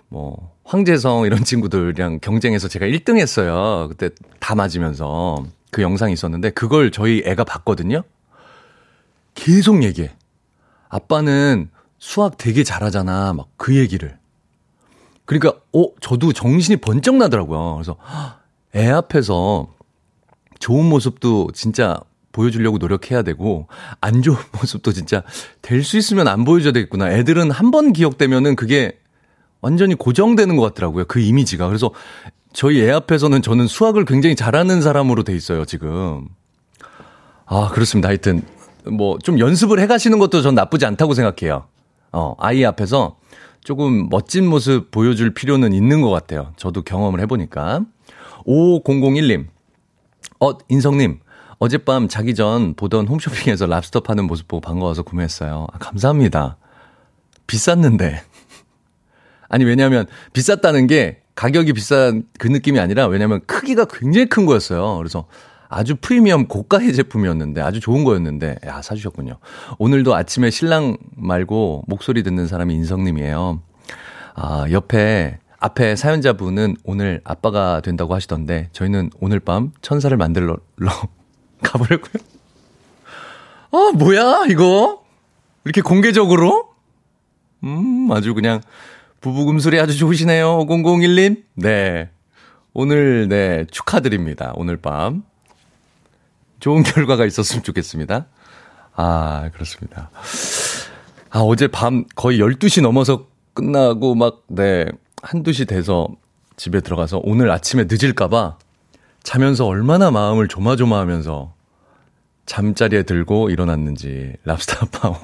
뭐 0.09 0.53
황재성 0.70 1.26
이런 1.26 1.42
친구들이랑 1.42 2.20
경쟁해서 2.20 2.68
제가 2.68 2.87
1등 2.87 3.18
했어요. 3.18 3.88
그때 3.88 4.11
다 4.38 4.54
맞으면서 4.54 5.44
그 5.72 5.83
영상이 5.83 6.12
있었는데 6.12 6.50
그걸 6.50 6.92
저희 6.92 7.24
애가 7.26 7.42
봤거든요. 7.42 8.04
계속 9.35 9.83
얘기해. 9.83 10.12
아빠는 10.88 11.70
수학 11.98 12.38
되게 12.38 12.62
잘하잖아. 12.62 13.33
막 13.33 13.48
그 13.56 13.74
얘기를. 13.76 14.16
그러니까 15.24 15.61
어 15.72 15.87
저도 16.00 16.33
정신이 16.33 16.76
번쩍 16.76 17.16
나더라고요. 17.16 17.74
그래서 17.74 17.96
애 18.76 18.88
앞에서 18.88 19.74
좋은 20.61 20.85
모습도 20.87 21.48
진짜 21.52 21.98
보여주려고 22.30 22.78
노력해야 22.78 23.22
되고 23.22 23.66
안 24.00 24.22
좋은 24.22 24.37
모습도 24.61 24.92
진짜 24.92 25.24
될 25.62 25.83
수 25.83 25.98
있으면 25.98 26.28
안 26.28 26.44
보여줘야 26.44 26.72
되겠구나. 26.72 27.11
애들은 27.11 27.50
한 27.50 27.72
번 27.72 27.92
기억되면은 27.92 28.54
그게 28.54 28.99
완전히 29.61 29.94
고정되는 29.94 30.57
것 30.57 30.62
같더라고요. 30.62 31.05
그 31.07 31.20
이미지가. 31.20 31.66
그래서 31.66 31.90
저희 32.53 32.81
애 32.83 32.90
앞에서는 32.90 33.42
저는 33.42 33.66
수학을 33.66 34.05
굉장히 34.05 34.35
잘하는 34.37 34.83
사람으로 34.83 35.23
돼 35.23 35.35
있어요, 35.35 35.64
지금. 35.64 36.29
아, 37.46 37.68
그렇습니다. 37.73 38.09
하여튼 38.09 38.42
뭐 38.90 39.18
좀 39.23 39.38
연습을 39.38 39.79
해 39.81 39.87
가시는 39.87 40.18
것도 40.18 40.42
전 40.42 40.55
나쁘지 40.55 40.87
않다고 40.87 41.14
생각해요. 41.14 41.64
어, 42.12 42.35
아이 42.38 42.64
앞에서 42.64 43.16
조금 43.62 44.09
멋진 44.09 44.46
모습 44.49 44.90
보여줄 44.90 45.35
필요는 45.35 45.73
있는 45.75 46.01
것 46.01 46.11
같아요. 46.11 46.53
저도 46.57 46.83
경험을 46.83 47.20
해보니까. 47.20 47.83
5001님. 48.46 49.46
어, 50.40 50.53
인성님. 50.68 51.20
어젯밤 51.59 52.09
자기 52.09 52.35
전 52.35 52.73
보던 52.75 53.07
홈쇼핑에서 53.07 53.66
랍스터 53.66 54.01
파는 54.01 54.27
모습 54.27 54.49
보고 54.49 54.62
반가워서 54.62 55.03
구매했어요. 55.03 55.66
아, 55.73 55.79
감사합니다. 55.79 56.57
비쌌는데. 57.46 58.23
아니, 59.50 59.64
왜냐면 59.64 60.06
비쌌다는 60.32 60.86
게 60.86 61.20
가격이 61.34 61.74
비싼 61.74 62.24
그 62.38 62.48
느낌이 62.48 62.78
아니라 62.80 63.06
왜냐면 63.06 63.40
크기가 63.46 63.84
굉장히 63.84 64.26
큰 64.26 64.46
거였어요. 64.46 64.96
그래서 64.96 65.26
아주 65.68 65.94
프리미엄 66.00 66.48
고가의 66.48 66.92
제품이었는데 66.94 67.60
아주 67.60 67.80
좋은 67.80 68.04
거였는데 68.04 68.56
야 68.66 68.82
사주셨군요. 68.82 69.38
오늘도 69.78 70.14
아침에 70.14 70.50
신랑 70.50 70.96
말고 71.16 71.84
목소리 71.86 72.22
듣는 72.22 72.46
사람이 72.46 72.74
인성님이에요. 72.74 73.62
아 74.34 74.66
옆에 74.70 75.38
앞에 75.60 75.94
사연자분은 75.94 76.76
오늘 76.84 77.20
아빠가 77.24 77.80
된다고 77.80 78.14
하시던데 78.14 78.70
저희는 78.72 79.10
오늘 79.20 79.40
밤 79.40 79.72
천사를 79.82 80.14
만들러 80.16 80.56
가보려고요? 81.62 82.22
아, 83.72 83.92
뭐야, 83.94 84.46
이거? 84.48 85.04
이렇게 85.64 85.80
공개적으로? 85.80 86.70
음, 87.62 88.10
아주 88.10 88.34
그냥 88.34 88.60
부부금술이 89.20 89.78
아주 89.78 89.96
좋으시네요. 89.96 90.66
5001님. 90.66 91.44
네. 91.54 92.11
오늘, 92.72 93.28
네, 93.28 93.66
축하드립니다. 93.70 94.52
오늘 94.54 94.76
밤. 94.76 95.22
좋은 96.61 96.83
결과가 96.83 97.26
있었으면 97.26 97.62
좋겠습니다. 97.62 98.26
아, 98.94 99.50
그렇습니다. 99.52 100.11
아, 101.30 101.40
어제 101.40 101.68
밤 101.68 102.04
거의 102.14 102.38
12시 102.38 102.83
넘어서 102.83 103.26
끝나고 103.54 104.14
막, 104.14 104.42
네, 104.48 104.87
한두 105.22 105.52
시 105.52 105.64
돼서 105.64 106.09
집에 106.56 106.80
들어가서 106.80 107.20
오늘 107.24 107.50
아침에 107.50 107.85
늦을까봐 107.88 108.59
자면서 109.22 109.66
얼마나 109.66 110.11
마음을 110.11 110.48
조마조마하면서 110.48 111.54
잠자리에 112.46 113.02
들고 113.04 113.50
일어났는지 113.50 114.35
랍스터 114.44 114.87
파워. 114.87 115.18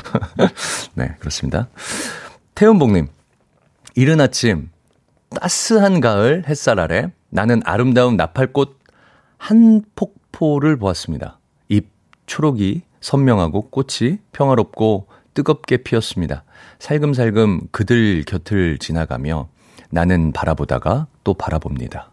네, 0.94 1.14
그렇습니다. 1.18 1.68
태연복님, 2.54 3.08
이른 3.94 4.20
아침 4.20 4.70
따스한 5.30 6.00
가을 6.00 6.44
햇살 6.46 6.78
아래 6.78 7.12
나는 7.30 7.62
아름다운 7.64 8.16
나팔꽃 8.16 8.78
한 9.38 9.82
폭포를 9.94 10.76
보았습니다. 10.76 11.38
잎 11.68 11.88
초록이 12.26 12.82
선명하고 13.00 13.70
꽃이 13.70 14.18
평화롭고 14.32 15.06
뜨겁게 15.32 15.78
피었습니다. 15.78 16.44
살금살금 16.78 17.68
그들 17.70 18.24
곁을 18.24 18.78
지나가며 18.78 19.48
나는 19.90 20.32
바라보다가 20.32 21.06
또 21.24 21.34
바라봅니다. 21.34 22.10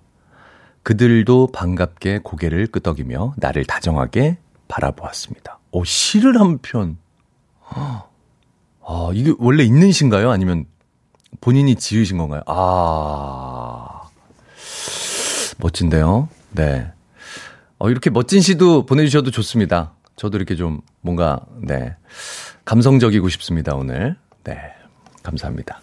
그들도 0.84 1.48
반갑게 1.52 2.20
고개를 2.24 2.68
끄덕이며 2.68 3.34
나를 3.38 3.66
다정하게 3.66 4.38
바라보았습니다. 4.68 5.60
오, 5.72 5.84
시를 5.84 6.40
한 6.40 6.60
편. 6.60 6.98
아, 8.90 9.10
이게 9.14 9.34
원래 9.38 9.64
있는 9.64 9.92
시인가요? 9.92 10.32
아니면 10.32 10.66
본인이 11.42 11.76
지으신 11.76 12.18
건가요? 12.18 12.42
아, 12.48 14.04
멋진데요? 15.58 16.30
네. 16.52 16.90
어, 17.80 17.90
이렇게 17.90 18.10
멋진 18.10 18.40
시도 18.42 18.86
보내주셔도 18.86 19.30
좋습니다. 19.30 19.94
저도 20.16 20.38
이렇게 20.38 20.56
좀 20.56 20.80
뭔가, 21.02 21.42
네. 21.62 21.96
감성적이고 22.64 23.28
싶습니다, 23.30 23.76
오늘. 23.76 24.16
네. 24.46 24.58
감사합니다. 25.22 25.82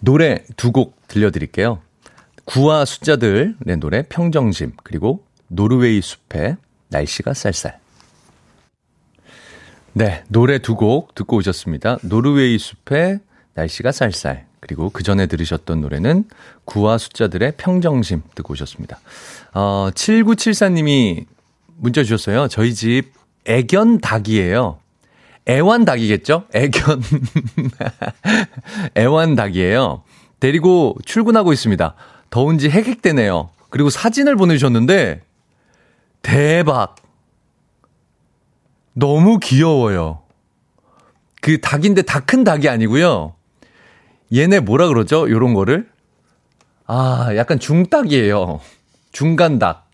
노래 0.00 0.44
두 0.58 0.70
곡 0.70 0.98
들려드릴게요. 1.08 1.80
구와 2.44 2.84
숫자들의 2.84 3.54
노래 3.80 4.02
평정심, 4.06 4.72
그리고 4.82 5.24
노르웨이 5.48 6.02
숲의 6.02 6.58
날씨가 6.88 7.32
쌀쌀. 7.32 7.78
네, 9.96 10.24
노래 10.28 10.58
두 10.58 10.74
곡 10.74 11.14
듣고 11.14 11.36
오셨습니다. 11.36 11.98
노르웨이 12.02 12.58
숲의 12.58 13.20
날씨가 13.54 13.92
쌀쌀. 13.92 14.46
그리고 14.60 14.90
그 14.90 15.02
전에 15.02 15.26
들으셨던 15.26 15.80
노래는 15.82 16.24
구와 16.64 16.98
숫자들의 16.98 17.52
평정심 17.58 18.22
듣고 18.34 18.52
오셨습니다. 18.54 18.98
어, 19.52 19.90
7974님이 19.94 21.26
문자 21.76 22.02
주셨어요. 22.02 22.48
저희 22.48 22.74
집 22.74 23.12
애견 23.44 24.00
닭이에요. 24.00 24.78
애완 25.48 25.84
닭이겠죠? 25.84 26.44
애견. 26.54 27.02
애완 28.96 29.36
닭이에요. 29.36 30.02
데리고 30.40 30.96
출근하고 31.04 31.52
있습니다. 31.52 31.94
더운지 32.30 32.70
해객되네요. 32.70 33.50
그리고 33.68 33.90
사진을 33.90 34.36
보내주셨는데, 34.36 35.20
대박. 36.22 36.96
너무 38.94 39.38
귀여워요. 39.38 40.20
그 41.40 41.60
닭인데 41.60 42.02
다 42.02 42.20
큰 42.20 42.44
닭이 42.44 42.68
아니고요. 42.68 43.34
얘네 44.32 44.60
뭐라 44.60 44.88
그러죠? 44.88 45.28
요런 45.30 45.54
거를? 45.54 45.88
아, 46.86 47.30
약간 47.36 47.58
중닭이에요. 47.58 48.60
중간 49.12 49.58
닭. 49.58 49.88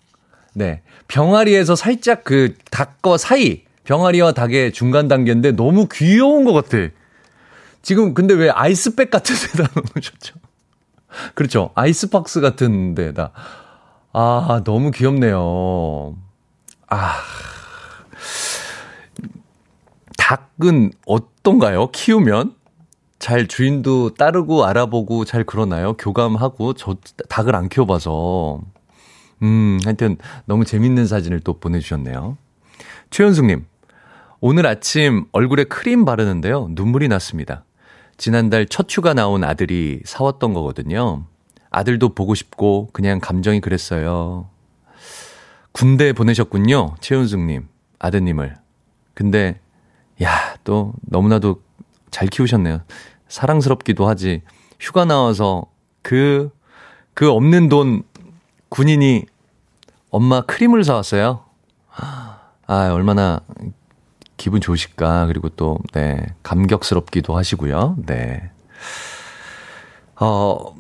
네. 0.55 0.83
병아리에서 1.09 1.77
살짝 1.77 2.25
그 2.25 2.55
닭과 2.71 3.17
사이, 3.19 3.63
병아리와 3.85 4.33
닭의 4.33 4.73
중간 4.73 5.09
단계인데 5.09 5.53
너무 5.53 5.89
귀여운 5.93 6.45
것 6.45 6.53
같아. 6.53 6.93
지금 7.83 8.15
근데 8.15 8.35
왜 8.35 8.51
아이스백 8.51 9.11
같은 9.11 9.35
데다 9.57 9.69
놓으셨죠? 9.75 10.35
그렇죠. 11.35 11.71
아이스박스 11.75 12.41
같은 12.41 12.95
데다. 12.95 13.33
아, 14.13 14.63
너무 14.65 14.91
귀엽네요. 14.93 16.17
아. 16.89 17.15
닭은 20.31 20.93
어떤가요? 21.07 21.89
키우면? 21.91 22.55
잘 23.19 23.49
주인도 23.49 24.15
따르고 24.15 24.65
알아보고 24.65 25.25
잘 25.25 25.43
그러나요? 25.43 25.95
교감하고 25.95 26.75
저 26.75 26.97
닭을 27.29 27.57
안 27.57 27.69
키워봐서. 27.69 28.61
음, 29.43 29.81
하여튼 29.85 30.17
너무 30.45 30.65
재밌는 30.65 31.07
사진을 31.07 31.41
또 31.41 31.59
보내주셨네요. 31.59 32.37
최현숙님, 33.11 33.67
오늘 34.41 34.67
아침 34.67 35.25
얼굴에 35.33 35.65
크림 35.65 36.05
바르는데요. 36.05 36.69
눈물이 36.71 37.09
났습니다. 37.09 37.65
지난달 38.17 38.67
첫 38.67 38.87
휴가 38.89 39.15
나온 39.15 39.43
아들이 39.43 40.01
사왔던 40.05 40.55
거거든요. 40.55 41.25
아들도 41.71 42.15
보고 42.15 42.37
싶고 42.37 42.91
그냥 42.93 43.19
감정이 43.19 43.61
그랬어요. 43.61 44.49
군대 45.73 46.13
보내셨군요. 46.13 46.95
최현숙님, 47.01 47.67
아드님을. 47.99 48.55
근데, 49.15 49.59
야, 50.23 50.57
또 50.65 50.93
너무나도 51.03 51.63
잘 52.11 52.29
키우셨네요. 52.29 52.81
사랑스럽기도 53.29 54.09
하지. 54.09 54.43
휴가 54.79 55.05
나와서 55.05 55.67
그, 56.03 56.51
그 57.15 57.31
없는 57.31 57.69
돈 57.69 58.03
군인이 58.69 59.27
엄마 60.11 60.43
크림을 60.43 60.85
사왔어요. 60.85 61.45
아, 62.67 62.93
얼마나 62.93 63.41
기분 64.37 64.61
좋으실까. 64.61 65.27
그리고 65.27 65.49
또, 65.51 65.79
네, 65.93 66.25
감격스럽기도 66.43 67.37
하시고요. 67.37 67.97
네. 68.07 68.51
어, 70.17 70.75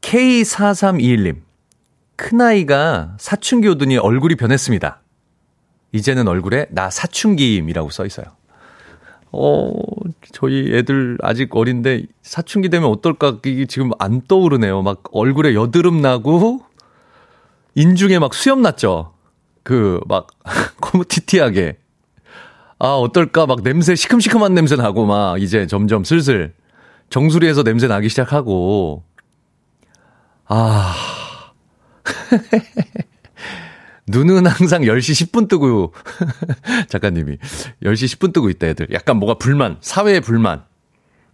K4321님. 0.00 1.40
큰아이가 2.16 3.16
사춘기 3.18 3.68
오더니 3.68 3.96
얼굴이 3.96 4.36
변했습니다. 4.36 5.01
이제는 5.92 6.26
얼굴에 6.28 6.66
나 6.70 6.90
사춘기임이라고 6.90 7.90
써 7.90 8.04
있어요. 8.06 8.26
어, 9.30 9.72
저희 10.32 10.74
애들 10.74 11.18
아직 11.22 11.54
어린데 11.56 12.04
사춘기 12.22 12.68
되면 12.68 12.90
어떨까 12.90 13.38
이게 13.44 13.66
지금 13.66 13.90
안 13.98 14.22
떠오르네요. 14.26 14.82
막 14.82 15.02
얼굴에 15.12 15.54
여드름 15.54 16.00
나고 16.02 16.60
인중에 17.74 18.18
막 18.18 18.34
수염 18.34 18.60
났죠. 18.62 19.14
그 19.62 20.00
막 20.08 20.26
코무티티하게. 20.80 21.78
아, 22.78 22.86
어떨까 22.94 23.46
막 23.46 23.62
냄새 23.62 23.94
시큼시큼한 23.94 24.54
냄새 24.54 24.76
나고 24.76 25.06
막 25.06 25.40
이제 25.40 25.66
점점 25.66 26.02
슬슬 26.04 26.52
정수리에서 27.10 27.62
냄새 27.62 27.86
나기 27.86 28.08
시작하고 28.08 29.04
아. 30.46 30.94
눈은 34.08 34.46
항상 34.46 34.82
10시 34.82 35.30
10분 35.30 35.48
뜨고, 35.48 35.92
작가님이. 36.88 37.36
10시 37.84 38.18
10분 38.18 38.32
뜨고 38.32 38.50
있다, 38.50 38.66
애들. 38.68 38.88
약간 38.92 39.16
뭐가 39.18 39.34
불만, 39.38 39.76
사회의 39.80 40.20
불만. 40.20 40.64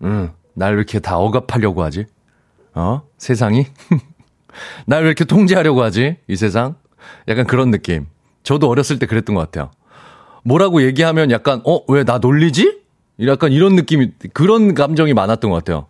응, 0.05 0.33
날 0.55 0.73
왜 0.73 0.77
이렇게 0.79 0.99
다 1.01 1.17
억압하려고 1.19 1.83
하지? 1.83 2.05
어? 2.75 3.03
세상이? 3.17 3.67
날 4.87 5.03
왜 5.03 5.07
이렇게 5.09 5.25
통제하려고 5.25 5.83
하지? 5.83 6.17
이 6.29 6.37
세상? 6.37 6.77
약간 7.27 7.47
그런 7.47 7.71
느낌. 7.71 8.07
저도 8.43 8.69
어렸을 8.69 8.99
때 8.99 9.07
그랬던 9.07 9.35
것 9.35 9.41
같아요. 9.41 9.71
뭐라고 10.45 10.83
얘기하면 10.83 11.31
약간, 11.31 11.63
어, 11.65 11.81
왜 11.93 12.05
나 12.05 12.19
놀리지? 12.19 12.79
약간 13.27 13.51
이런 13.53 13.77
느낌이, 13.77 14.13
그런 14.33 14.75
감정이 14.75 15.15
많았던 15.15 15.51
것 15.51 15.57
같아요. 15.57 15.87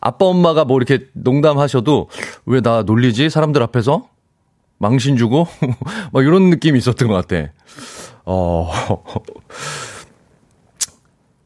아빠 0.00 0.26
엄마가 0.26 0.64
뭐 0.64 0.76
이렇게 0.76 1.06
농담하셔도 1.14 2.08
왜 2.46 2.60
나 2.60 2.82
놀리지? 2.82 3.30
사람들 3.30 3.62
앞에서? 3.62 4.08
망신 4.78 5.16
주고? 5.16 5.46
막 6.12 6.24
이런 6.24 6.50
느낌이 6.50 6.78
있었던 6.78 7.08
것 7.08 7.14
같아. 7.14 7.50
어. 8.24 8.70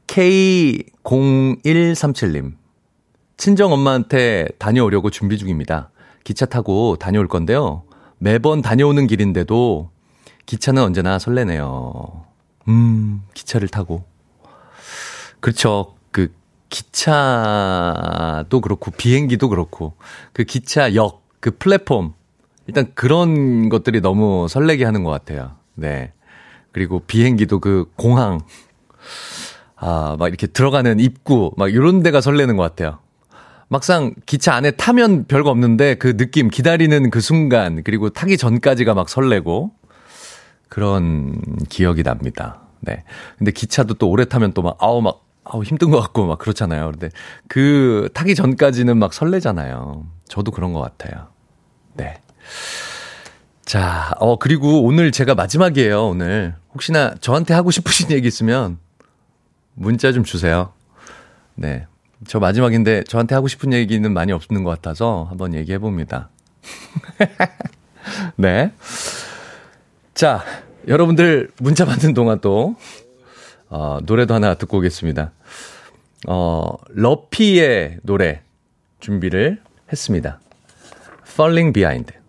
K0137님. 0.07 2.55
친정 3.37 3.73
엄마한테 3.73 4.49
다녀오려고 4.59 5.11
준비 5.11 5.39
중입니다. 5.39 5.91
기차 6.23 6.47
타고 6.47 6.97
다녀올 6.97 7.27
건데요. 7.29 7.85
매번 8.19 8.63
다녀오는 8.63 9.07
길인데도 9.07 9.91
기차는 10.47 10.83
언제나 10.83 11.19
설레네요. 11.19 12.25
음, 12.69 13.23
기차를 13.35 13.69
타고. 13.69 14.05
그렇죠. 15.41 15.97
그 16.13 16.33
기차도 16.69 18.61
그렇고 18.61 18.93
비행기도 18.93 19.49
그렇고 19.49 19.95
그 20.33 20.45
기차역, 20.45 21.27
그 21.41 21.57
플랫폼 21.59 22.15
일단 22.67 22.87
그런 22.95 23.69
것들이 23.69 24.01
너무 24.01 24.47
설레게 24.49 24.85
하는 24.85 25.05
것 25.05 25.11
같아요. 25.11 25.57
네. 25.75 26.13
그리고 26.73 27.01
비행기도 27.01 27.61
그 27.61 27.91
공항, 27.97 28.41
아, 29.77 30.17
막 30.19 30.29
이렇게 30.29 30.47
들어가는 30.47 31.01
입구, 31.01 31.53
막 31.57 31.73
이런 31.73 32.03
데가 32.03 32.21
설레는 32.21 32.57
것 32.57 32.63
같아요. 32.63 32.99
막상 33.69 34.15
기차 34.27 34.55
안에 34.55 34.73
타면 34.73 35.27
별거 35.27 35.51
없는데 35.51 35.95
그 35.97 36.17
느낌, 36.17 36.49
기다리는 36.49 37.11
그 37.11 37.21
순간, 37.21 37.83
그리고 37.83 38.11
타기 38.11 38.37
전까지가 38.37 38.95
막 38.95 39.09
설레고, 39.09 39.73
그런 40.69 41.41
기억이 41.69 42.03
납니다. 42.03 42.61
네. 42.81 43.05
근데 43.39 43.51
기차도 43.51 43.95
또 43.95 44.09
오래 44.09 44.25
타면 44.25 44.53
또 44.53 44.63
막, 44.63 44.77
아우, 44.79 45.03
막, 45.03 45.25
아우, 45.45 45.63
힘든 45.63 45.91
것 45.91 46.01
같고 46.01 46.27
막 46.27 46.39
그렇잖아요. 46.39 46.93
근데 46.93 47.11
그 47.49 48.09
타기 48.15 48.35
전까지는 48.35 48.97
막 48.97 49.13
설레잖아요. 49.13 50.07
저도 50.29 50.51
그런 50.51 50.73
것 50.73 50.81
같아요. 50.81 51.29
네. 51.95 52.21
자, 53.65 54.13
어, 54.19 54.39
그리고 54.39 54.83
오늘 54.83 55.13
제가 55.13 55.35
마지막이에요, 55.35 56.09
오늘. 56.09 56.55
혹시나 56.75 57.15
저한테 57.21 57.55
하고 57.55 57.71
싶으신 57.71 58.11
얘기 58.11 58.29
있으면 58.29 58.79
문자 59.75 60.13
좀 60.13 60.25
주세요. 60.25 60.73
네. 61.55 61.87
저 62.27 62.39
마지막인데 62.39 63.05
저한테 63.05 63.35
하고 63.35 63.49
싶은 63.49 63.73
얘기는 63.73 64.13
많이 64.13 64.33
없는 64.33 64.65
것 64.65 64.71
같아서 64.71 65.27
한번 65.29 65.55
얘기해 65.55 65.79
봅니다. 65.79 66.29
네. 68.37 68.73
자, 70.15 70.45
여러분들 70.87 71.51
문자 71.59 71.85
받는 71.85 72.15
동안 72.15 72.41
또, 72.41 72.77
어, 73.69 73.99
노래도 74.05 74.35
하나 74.35 74.55
듣고 74.55 74.79
오겠습니다. 74.79 75.33
어, 76.29 76.75
러피의 76.91 77.99
노래 78.03 78.43
준비를 79.01 79.61
했습니다. 79.91 80.41
Falling 81.27 81.73
Behind. 81.73 82.22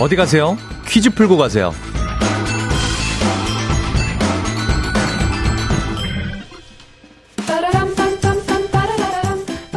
어디 0.00 0.16
가세요? 0.16 0.56
퀴즈 0.86 1.10
풀고 1.10 1.36
가세요. 1.36 1.74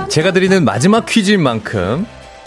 제가 0.07 0.31
드리는 0.31 0.63
마지막 0.63 1.05
퀴즈인 1.05 1.41
만큼 1.41 2.05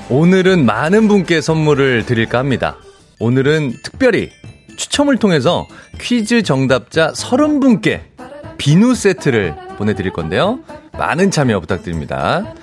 오늘은 0.08 0.64
많은 0.64 1.08
분께 1.08 1.42
선물을 1.42 2.06
드릴까 2.06 2.38
합니다. 2.38 2.78
오늘은 3.18 3.72
특별히 3.82 4.30
추첨을 4.76 5.18
통해서 5.18 5.66
퀴즈 6.00 6.42
정답자 6.42 7.12
30분께 7.12 8.13
비누 8.58 8.94
세트를 8.94 9.54
보내드릴 9.78 10.12
건데요. 10.12 10.60
많은 10.98 11.30
참여 11.30 11.60
부탁드립니다. 11.60 12.54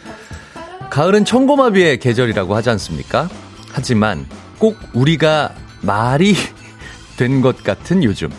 가을은 0.90 1.26
청고마비의 1.26 2.00
계절이라고 2.00 2.56
하지 2.56 2.70
않습니까? 2.72 3.30
하지만 3.72 4.26
꼭 4.58 4.78
우리가 4.94 5.54
말이 5.82 6.36
된 7.18 7.42
것 7.42 7.64
같은 7.64 8.04
요즘. 8.04 8.30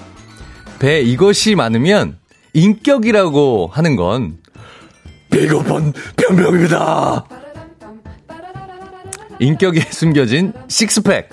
배 0.79 1.01
이것이 1.01 1.55
많으면 1.55 2.19
인격이라고 2.55 3.71
하는 3.73 3.97
건 3.97 4.39
비겁한 5.31 5.93
변명입니다. 6.17 7.25
인격에 9.39 9.81
숨겨진 9.91 10.53
식스팩. 10.69 11.29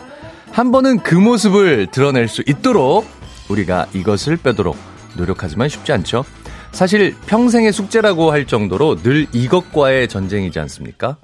한 0.52 0.72
번은 0.72 1.00
그 1.00 1.16
모습을 1.16 1.88
드러낼 1.92 2.28
수 2.28 2.44
있도록 2.48 3.06
우리가 3.50 3.88
이것을 3.94 4.38
빼도록 4.38 4.78
노력하지만 5.16 5.70
쉽지 5.70 5.92
않죠. 5.92 6.24
사실 6.72 7.16
평생의 7.26 7.74
숙제라고 7.74 8.32
할 8.32 8.46
정도로 8.46 9.02
늘 9.02 9.28
이것과의 9.34 10.08
전쟁이지 10.08 10.60
않습니까? 10.60 11.18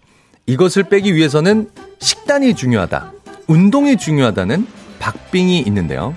이것을 0.47 0.83
빼기 0.83 1.15
위해서는 1.15 1.69
식단이 1.99 2.55
중요하다. 2.55 3.13
운동이 3.47 3.97
중요하다는 3.97 4.67
박빙이 4.99 5.59
있는데요. 5.61 6.15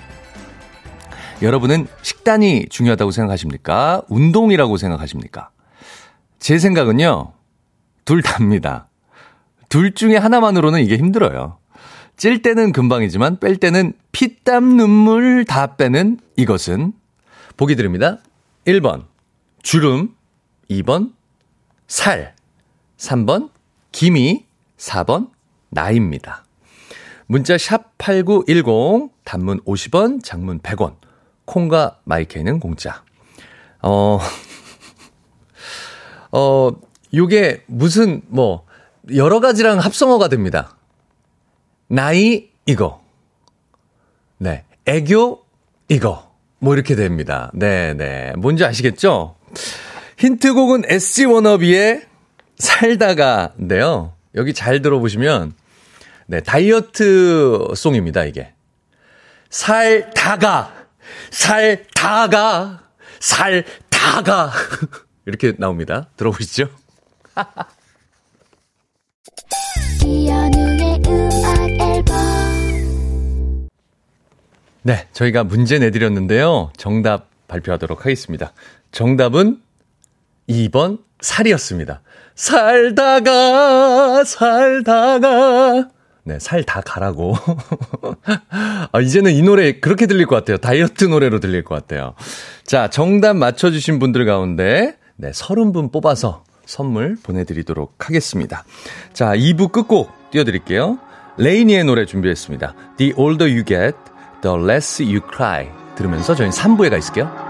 여러분은 1.41 1.87
식단이 2.01 2.67
중요하다고 2.69 3.11
생각하십니까? 3.11 4.01
운동이라고 4.09 4.77
생각하십니까? 4.77 5.51
제 6.39 6.57
생각은요, 6.57 7.33
둘 8.05 8.21
다입니다. 8.21 8.87
둘 9.69 9.93
중에 9.93 10.17
하나만으로는 10.17 10.81
이게 10.81 10.97
힘들어요. 10.97 11.57
찔 12.17 12.41
때는 12.41 12.73
금방이지만 12.73 13.39
뺄 13.39 13.57
때는 13.57 13.93
피땀 14.11 14.75
눈물 14.75 15.45
다 15.45 15.77
빼는 15.77 16.17
이것은 16.35 16.93
보기 17.59 17.75
드립니다. 17.75 18.19
1번 18.65 19.05
주름 19.61 20.15
2번 20.69 21.11
살 21.89 22.33
3번 22.95 23.49
기미 23.91 24.45
4번 24.77 25.29
나이입니다. 25.67 26.45
문자 27.25 27.57
샵 27.57 27.97
8910 27.97 29.11
단문 29.25 29.59
50원 29.65 30.23
장문 30.23 30.61
100원 30.61 30.95
콩과 31.43 31.99
마이케는 32.05 32.61
공짜. 32.61 33.03
어, 33.81 34.19
어, 36.31 36.71
요게 37.13 37.65
무슨 37.67 38.21
뭐 38.29 38.65
여러 39.13 39.41
가지랑 39.41 39.79
합성어가 39.79 40.29
됩니다. 40.29 40.77
나이 41.87 42.51
이거. 42.65 43.03
네. 44.37 44.63
애교 44.85 45.43
이거. 45.89 46.28
뭐 46.59 46.73
이렇게 46.73 46.95
됩니다. 46.95 47.51
네, 47.53 47.93
네. 47.93 48.33
뭔지 48.37 48.65
아시겠죠? 48.65 49.35
힌트곡은 50.17 50.83
SG 50.85 51.25
워너비의 51.25 52.03
살다가인데요. 52.57 54.13
여기 54.35 54.53
잘 54.53 54.81
들어보시면 54.81 55.53
네, 56.27 56.41
다이어트 56.41 57.67
송입니다, 57.75 58.25
이게. 58.25 58.53
살다가 59.49 60.73
살다가 61.31 62.83
살다가 63.19 64.51
이렇게 65.25 65.53
나옵니다. 65.57 66.09
들어보시죠. 66.17 66.69
네, 74.81 75.07
저희가 75.13 75.43
문제 75.43 75.79
내드렸는데요. 75.79 76.71
정답 76.77 77.27
발표하도록 77.47 78.05
하겠습니다. 78.05 78.53
정답은 78.91 79.59
2번 80.49 80.99
살이었습니다. 81.21 82.01
살다가, 82.35 84.23
살다가. 84.23 85.89
네, 86.23 86.37
살 86.39 86.63
다 86.63 86.81
가라고. 86.81 87.35
아, 88.91 88.99
이제는 89.01 89.31
이 89.33 89.41
노래 89.41 89.79
그렇게 89.79 90.05
들릴 90.05 90.27
것 90.27 90.35
같아요. 90.35 90.57
다이어트 90.57 91.05
노래로 91.05 91.39
들릴 91.39 91.63
것 91.63 91.75
같아요. 91.75 92.13
자, 92.63 92.89
정답 92.89 93.35
맞춰주신 93.35 93.99
분들 93.99 94.25
가운데, 94.25 94.95
네, 95.15 95.31
30분 95.31 95.91
뽑아서 95.91 96.43
선물 96.65 97.17
보내드리도록 97.21 98.07
하겠습니다. 98.07 98.63
자, 99.13 99.35
2부 99.35 99.71
끝곡 99.71 100.11
띄워드릴게요. 100.31 100.99
레이니의 101.37 101.83
노래 101.85 102.05
준비했습니다. 102.05 102.75
The 102.97 103.13
older 103.17 103.49
you 103.49 103.63
get, 103.65 103.97
the 104.41 104.55
less 104.55 105.01
you 105.01 105.21
cry. 105.21 105.69
들으면서 105.95 106.35
저희는 106.35 106.55
3부에 106.55 106.89
가 106.89 106.97
있을게요. 106.97 107.49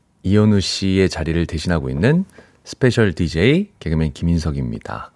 이현우 0.23 0.59
씨의 0.61 1.09
자리를 1.09 1.45
대신하고 1.45 1.89
있는 1.89 2.25
special 2.63 3.13
DJ 3.13 3.71
개그맨 3.79 4.13
김인석입니다. 4.13 5.11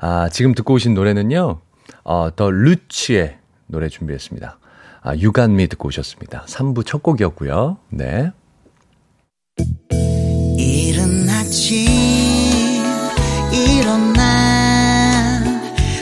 아, 0.00 0.28
지금 0.30 0.54
듣고 0.54 0.74
오신 0.74 0.94
노래는요, 0.94 1.60
어, 2.04 2.28
더 2.36 2.50
루치의 2.50 3.38
노래 3.66 3.88
준비했습니다. 3.88 4.58
아, 5.02 5.16
유간미 5.16 5.68
듣고 5.68 5.88
오셨습니다. 5.88 6.44
3부 6.46 6.84
첫 6.84 7.02
곡이었고요. 7.02 7.78
네. 7.90 8.32
이른 10.58 11.28
아침, 11.28 11.86
일어나, 13.52 15.42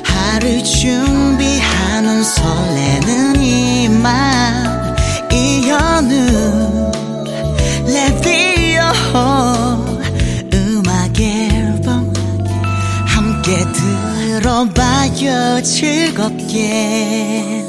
하루 0.04 0.62
준비하는 0.64 2.22
설레는 2.24 3.36
이맘, 3.40 4.96
이현우, 5.32 6.47
함께 13.48 14.40
들어봐요 14.40 15.62
즐겁게 15.62 17.64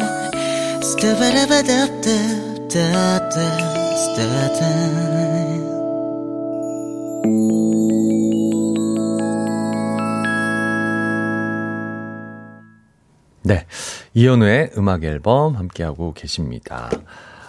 네. 13.43 13.65
이현우의 14.13 14.71
음악 14.77 15.05
앨범 15.05 15.55
함께하고 15.55 16.13
계십니다. 16.13 16.89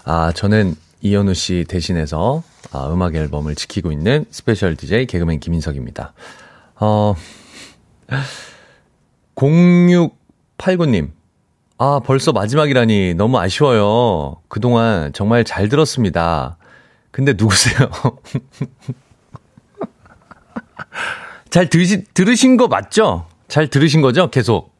아, 0.04 0.30
저는 0.32 0.76
이현우 1.00 1.34
씨 1.34 1.64
대신해서 1.68 2.44
아, 2.70 2.88
음악 2.92 3.16
앨범을 3.16 3.56
지키고 3.56 3.90
있는 3.90 4.24
special 4.30 4.76
DJ 4.76 5.06
개그맨 5.06 5.40
김인석입니다. 5.40 6.12
어, 6.76 7.16
0689님. 9.34 11.10
아, 11.78 12.00
벌써 12.04 12.32
마지막이라니 12.32 13.14
너무 13.14 13.38
아쉬워요. 13.38 14.36
그동안 14.48 15.12
정말 15.12 15.44
잘 15.44 15.68
들었습니다. 15.68 16.58
근데 17.10 17.32
누구세요? 17.32 17.88
잘 21.50 21.68
드시, 21.68 22.04
들으신 22.14 22.56
거 22.56 22.68
맞죠? 22.68 23.26
잘 23.48 23.68
들으신 23.68 24.02
거죠? 24.02 24.30
계속. 24.30 24.72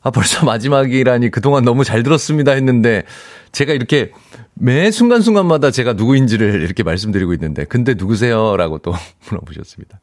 아, 0.00 0.10
벌써 0.10 0.44
마지막이라니 0.44 1.30
그동안 1.30 1.64
너무 1.64 1.84
잘 1.84 2.02
들었습니다 2.02 2.52
했는데 2.52 3.04
제가 3.52 3.72
이렇게 3.72 4.12
매 4.54 4.90
순간순간마다 4.90 5.70
제가 5.70 5.94
누구인지를 5.94 6.62
이렇게 6.62 6.82
말씀드리고 6.82 7.32
있는데 7.34 7.64
근데 7.64 7.94
누구세요? 7.94 8.56
라고 8.56 8.78
또 8.78 8.94
물어보셨습니다. 9.28 10.00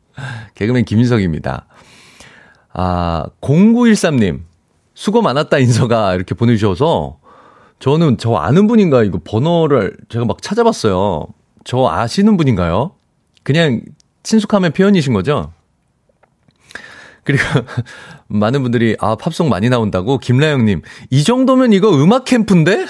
개그맨 0.55 0.85
김인석입니다. 0.85 1.67
아, 2.73 3.25
0913님. 3.41 4.41
수고 4.95 5.21
많았다 5.21 5.57
인서가 5.57 6.13
이렇게 6.13 6.35
보내주셔서 6.35 7.17
저는 7.79 8.17
저 8.17 8.35
아는 8.35 8.67
분인가 8.67 9.03
이거 9.03 9.19
번호를 9.23 9.97
제가 10.09 10.25
막 10.25 10.41
찾아봤어요. 10.41 11.27
저 11.63 11.87
아시는 11.87 12.37
분인가요? 12.37 12.91
그냥 13.43 13.81
친숙함의 14.23 14.71
표현이신 14.71 15.13
거죠? 15.13 15.51
그리고 17.23 17.43
많은 18.27 18.61
분들이 18.63 18.95
아 18.99 19.15
팝송 19.15 19.49
많이 19.49 19.69
나온다고 19.69 20.17
김라영님 20.17 20.81
이 21.09 21.23
정도면 21.23 21.73
이거 21.73 21.89
음악 22.01 22.25
캠프인데 22.25 22.85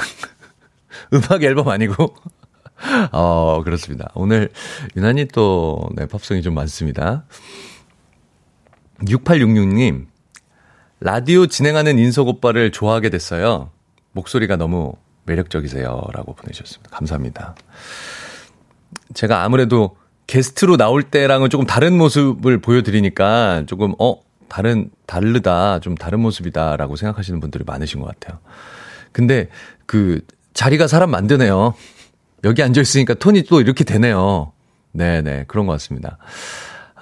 음악 1.14 1.44
앨범 1.44 1.70
아니고 1.70 2.16
어 3.12 3.62
그렇습니다 3.64 4.10
오늘 4.16 4.50
유난히 4.96 5.28
또 5.28 5.88
네, 5.96 6.08
팝송이 6.08 6.42
좀 6.42 6.56
많습니다 6.56 7.26
6866님 9.06 10.08
라디오 11.00 11.48
진행하는 11.48 12.00
인석 12.00 12.28
오빠를 12.28 12.72
좋아하게 12.72 13.10
됐어요 13.10 13.70
목소리가 14.14 14.56
너무 14.56 14.94
매력적이세요 15.26 16.02
라고 16.14 16.34
보내주셨습니다 16.34 16.90
감사합니다 16.96 17.56
제가 19.14 19.44
아무래도 19.44 19.96
게스트로 20.28 20.78
나올 20.78 21.04
때랑은 21.04 21.50
조금 21.50 21.66
다른 21.66 21.98
모습을 21.98 22.60
보여드리니까 22.60 23.64
조금, 23.68 23.94
어, 24.00 24.22
다른, 24.48 24.90
다르다, 25.06 25.80
좀 25.80 25.96
다른 25.96 26.20
모습이다 26.22 26.78
라고 26.78 26.96
생각하시는 26.96 27.40
분들이 27.40 27.64
많으신 27.66 28.00
것 28.02 28.08
같아요. 28.08 28.40
근데 29.12 29.50
그 29.86 30.22
자리가 30.54 30.88
사람 30.88 31.12
만드네요. 31.12 31.74
여기 32.44 32.64
앉아있으니까 32.64 33.16
톤이 33.16 33.44
또 33.44 33.62
이렇게 33.62 33.84
되네요. 33.84 34.52
네네, 34.92 35.46
그런 35.48 35.66
것 35.66 35.74
같습니다. 35.74 36.18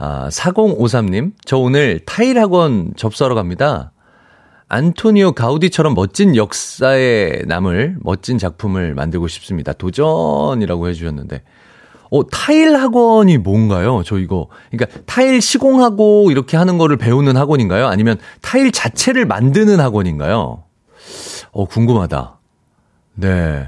아, 0.03 0.29
4053님, 0.29 1.33
저 1.45 1.59
오늘 1.59 1.99
타일 1.99 2.39
학원 2.39 2.91
접수하러 2.97 3.35
갑니다. 3.35 3.91
안토니오 4.67 5.33
가우디처럼 5.33 5.93
멋진 5.93 6.35
역사에 6.35 7.43
남을 7.45 7.97
멋진 8.01 8.39
작품을 8.39 8.95
만들고 8.95 9.27
싶습니다. 9.27 9.73
도전이라고 9.73 10.89
해주셨는데, 10.89 11.43
어, 12.09 12.27
타일 12.31 12.75
학원이 12.77 13.37
뭔가요? 13.37 14.01
저 14.03 14.17
이거. 14.17 14.47
그러니까 14.71 14.99
타일 15.05 15.39
시공하고 15.39 16.31
이렇게 16.31 16.57
하는 16.57 16.79
거를 16.79 16.97
배우는 16.97 17.37
학원인가요? 17.37 17.85
아니면 17.85 18.17
타일 18.41 18.71
자체를 18.71 19.27
만드는 19.27 19.79
학원인가요? 19.79 20.63
어, 21.51 21.65
궁금하다. 21.65 22.39
네. 23.17 23.67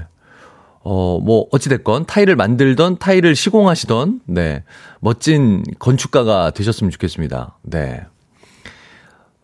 어, 0.84 1.18
뭐, 1.18 1.46
어찌됐건, 1.50 2.04
타일을 2.04 2.36
만들던, 2.36 2.98
타일을 2.98 3.34
시공하시던, 3.34 4.20
네. 4.26 4.62
멋진 5.00 5.64
건축가가 5.78 6.50
되셨으면 6.50 6.90
좋겠습니다. 6.90 7.58
네. 7.62 8.02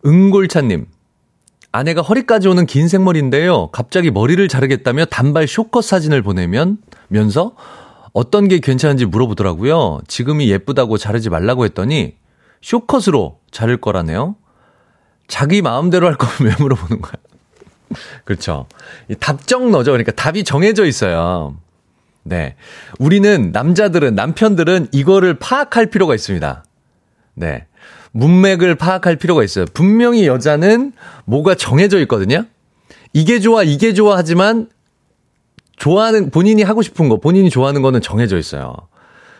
응골차님. 0.05 0.85
아내가 1.71 2.01
허리까지 2.01 2.47
오는 2.47 2.65
긴 2.67 2.87
생머리인데요. 2.87 3.69
갑자기 3.71 4.11
머리를 4.11 4.47
자르겠다며 4.47 5.05
단발 5.05 5.47
쇼컷 5.47 5.83
사진을 5.83 6.21
보내면, 6.21 6.77
면서, 7.07 7.55
어떤 8.13 8.47
게 8.47 8.59
괜찮은지 8.59 9.05
물어보더라고요. 9.05 10.01
지금이 10.07 10.49
예쁘다고 10.51 10.97
자르지 10.97 11.29
말라고 11.29 11.65
했더니 11.65 12.15
쇼컷으로 12.61 13.39
자를 13.51 13.77
거라네요. 13.77 14.35
자기 15.27 15.61
마음대로 15.61 16.07
할 16.07 16.15
거면 16.15 16.51
왜 16.51 16.55
물어보는 16.59 17.01
거야? 17.01 17.13
그렇죠. 18.25 18.67
답정 19.19 19.71
너죠. 19.71 19.91
그러니까 19.91 20.11
답이 20.11 20.43
정해져 20.43 20.85
있어요. 20.85 21.57
네. 22.23 22.55
우리는 22.99 23.51
남자들은 23.51 24.15
남편들은 24.15 24.89
이거를 24.91 25.39
파악할 25.39 25.87
필요가 25.87 26.15
있습니다. 26.15 26.63
네. 27.35 27.65
문맥을 28.11 28.75
파악할 28.75 29.15
필요가 29.15 29.43
있어요. 29.43 29.65
분명히 29.73 30.27
여자는 30.27 30.91
뭐가 31.25 31.55
정해져 31.55 31.99
있거든요. 32.01 32.45
이게 33.13 33.39
좋아, 33.39 33.63
이게 33.63 33.93
좋아 33.93 34.17
하지만 34.17 34.69
좋아하는, 35.77 36.29
본인이 36.29 36.61
하고 36.61 36.81
싶은 36.81 37.09
거, 37.09 37.19
본인이 37.19 37.49
좋아하는 37.49 37.81
거는 37.81 38.01
정해져 38.01 38.37
있어요. 38.37 38.75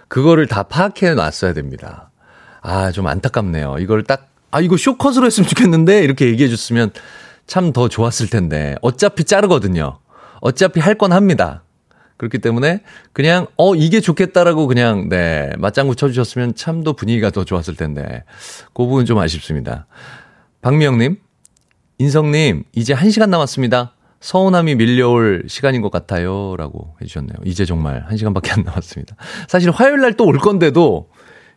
그거를 0.07 0.47
다 0.47 0.63
파악해 0.63 1.13
놨어야 1.13 1.53
됩니다. 1.53 2.09
아, 2.61 2.91
좀 2.91 3.07
안타깝네요. 3.07 3.77
이걸 3.79 4.03
딱, 4.03 4.29
아, 4.49 4.59
이거 4.59 4.75
쇼컷으로 4.75 5.25
했으면 5.25 5.47
좋겠는데, 5.47 6.03
이렇게 6.03 6.25
얘기해 6.27 6.49
줬으면 6.49 6.91
참 7.51 7.73
더 7.73 7.89
좋았을 7.89 8.29
텐데. 8.29 8.75
어차피 8.81 9.25
자르거든요. 9.25 9.99
어차피 10.39 10.79
할 10.79 10.95
건 10.95 11.11
합니다. 11.11 11.65
그렇기 12.15 12.37
때문에 12.39 12.81
그냥, 13.11 13.47
어, 13.57 13.75
이게 13.75 13.99
좋겠다라고 13.99 14.67
그냥, 14.67 15.09
네, 15.09 15.51
맞장구 15.57 15.97
쳐주셨으면 15.97 16.55
참 16.55 16.85
더 16.85 16.93
분위기가 16.93 17.29
더 17.29 17.43
좋았을 17.43 17.75
텐데. 17.75 18.23
그 18.73 18.85
부분 18.85 19.05
좀 19.05 19.17
아쉽습니다. 19.17 19.85
박미영님, 20.61 21.17
인성님, 21.97 22.63
이제 22.73 22.93
1 22.93 23.11
시간 23.11 23.29
남았습니다. 23.31 23.95
서운함이 24.21 24.75
밀려올 24.75 25.43
시간인 25.47 25.81
것 25.81 25.91
같아요. 25.91 26.55
라고 26.57 26.95
해주셨네요. 27.01 27.35
이제 27.43 27.65
정말 27.65 28.05
한 28.07 28.15
시간밖에 28.15 28.51
안 28.51 28.63
남았습니다. 28.63 29.17
사실 29.49 29.71
화요일 29.71 29.99
날 29.99 30.13
또 30.13 30.23
올 30.23 30.37
건데도 30.37 31.09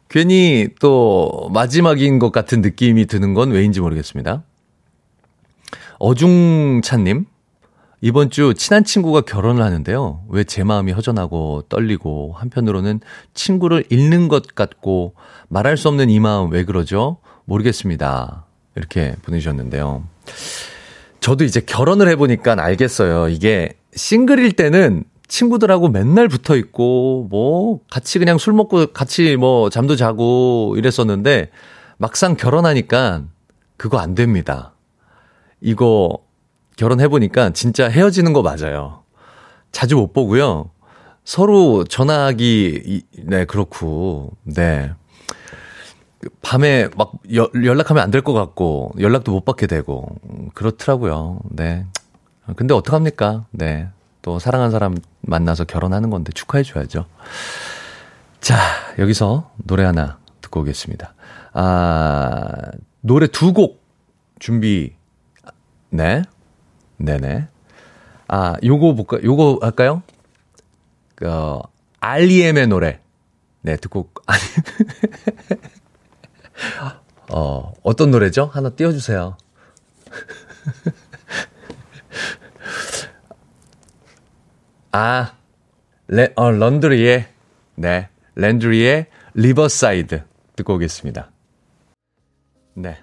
괜히 0.09 0.69
또 0.81 1.49
마지막인 1.53 2.19
것 2.19 2.33
같은 2.33 2.63
느낌이 2.63 3.07
드는 3.07 3.35
건 3.35 3.53
왜인지 3.53 3.81
모르겠습니다. 3.81 4.43
어중찬님, 5.99 7.27
이번 8.01 8.29
주 8.31 8.53
친한 8.55 8.85
친구가 8.85 9.23
결혼을 9.23 9.63
하는데요. 9.63 10.25
왜 10.29 10.45
제 10.45 10.63
마음이 10.63 10.93
허전하고 10.93 11.63
떨리고 11.69 12.35
한편으로는 12.37 13.01
친구를 13.33 13.85
잃는 13.89 14.29
것 14.29 14.55
같고 14.55 15.15
말할 15.49 15.77
수 15.77 15.89
없는 15.89 16.11
이 16.11 16.21
마음 16.21 16.51
왜 16.51 16.65
그러죠? 16.65 17.19
모르겠습니다. 17.47 18.45
이렇게 18.77 19.15
보내주셨는데요. 19.23 20.05
저도 21.21 21.45
이제 21.45 21.61
결혼을 21.61 22.09
해보니까 22.09 22.57
알겠어요. 22.59 23.29
이게 23.29 23.73
싱글일 23.95 24.53
때는 24.53 25.05
친구들하고 25.27 25.89
맨날 25.89 26.29
붙어 26.29 26.55
있고, 26.57 27.27
뭐, 27.31 27.81
같이 27.90 28.19
그냥 28.19 28.37
술 28.37 28.53
먹고 28.53 28.88
같이 28.88 29.37
뭐 29.37 29.71
잠도 29.71 29.97
자고 29.97 30.75
이랬었는데, 30.77 31.51
막상 31.97 32.37
결혼하니까 32.37 33.23
그거 33.79 33.99
안 33.99 34.15
됩니다. 34.15 34.73
이거 35.65 36.19
결혼해보니까 36.77 37.50
진짜 37.50 37.88
헤어지는 37.88 38.35
거 38.35 38.42
맞아요. 38.42 39.02
자주 39.73 39.96
못 39.96 40.12
보고요. 40.12 40.71
서로 41.25 41.85
전화하기, 41.85 43.02
네, 43.25 43.44
그렇고, 43.46 44.33
네. 44.42 44.92
밤에 46.42 46.88
막 46.96 47.12
여, 47.35 47.50
연락하면 47.54 48.02
안 48.02 48.10
될 48.10 48.21
것 48.23 48.35
같고 48.35 48.92
연락도 49.00 49.33
못 49.33 49.44
받게 49.46 49.67
되고 49.67 50.06
그렇더라고요. 50.54 51.40
네. 51.50 51.87
근데 52.56 52.75
어떡합니까? 52.75 53.46
네. 53.50 53.88
또 54.21 54.38
사랑하는 54.38 54.71
사람 54.71 54.96
만나서 55.23 55.65
결혼하는 55.65 56.10
건데 56.10 56.31
축하해 56.35 56.62
줘야죠. 56.62 57.06
자, 58.40 58.56
여기서 58.98 59.50
노래 59.65 59.85
하나 59.85 60.19
듣고 60.42 60.60
오겠습니다. 60.60 61.15
아, 61.54 62.52
노래 63.00 63.27
두 63.29 63.52
곡 63.54 63.83
준비 64.38 64.92
네. 65.95 66.23
네네. 66.97 67.47
아, 68.27 68.57
요거 68.65 68.95
볼까? 68.95 69.21
요거 69.23 69.61
할까요? 69.63 70.03
그, 71.15 71.31
어, 71.31 71.63
알리엠의 72.01 72.67
노래. 72.67 72.99
네, 73.61 73.77
듣고, 73.77 74.11
아니. 74.27 74.40
어, 77.31 77.73
어떤 77.85 78.11
노래죠? 78.11 78.47
하나 78.47 78.71
띄워주세요. 78.71 79.37
아, 84.90 85.37
레, 86.09 86.33
어, 86.35 86.51
런드리의, 86.51 87.29
네, 87.77 88.09
랜드리의 88.35 89.07
Riverside 89.35 90.25
듣고 90.57 90.75
오겠습니다. 90.75 91.31
네, 92.75 93.01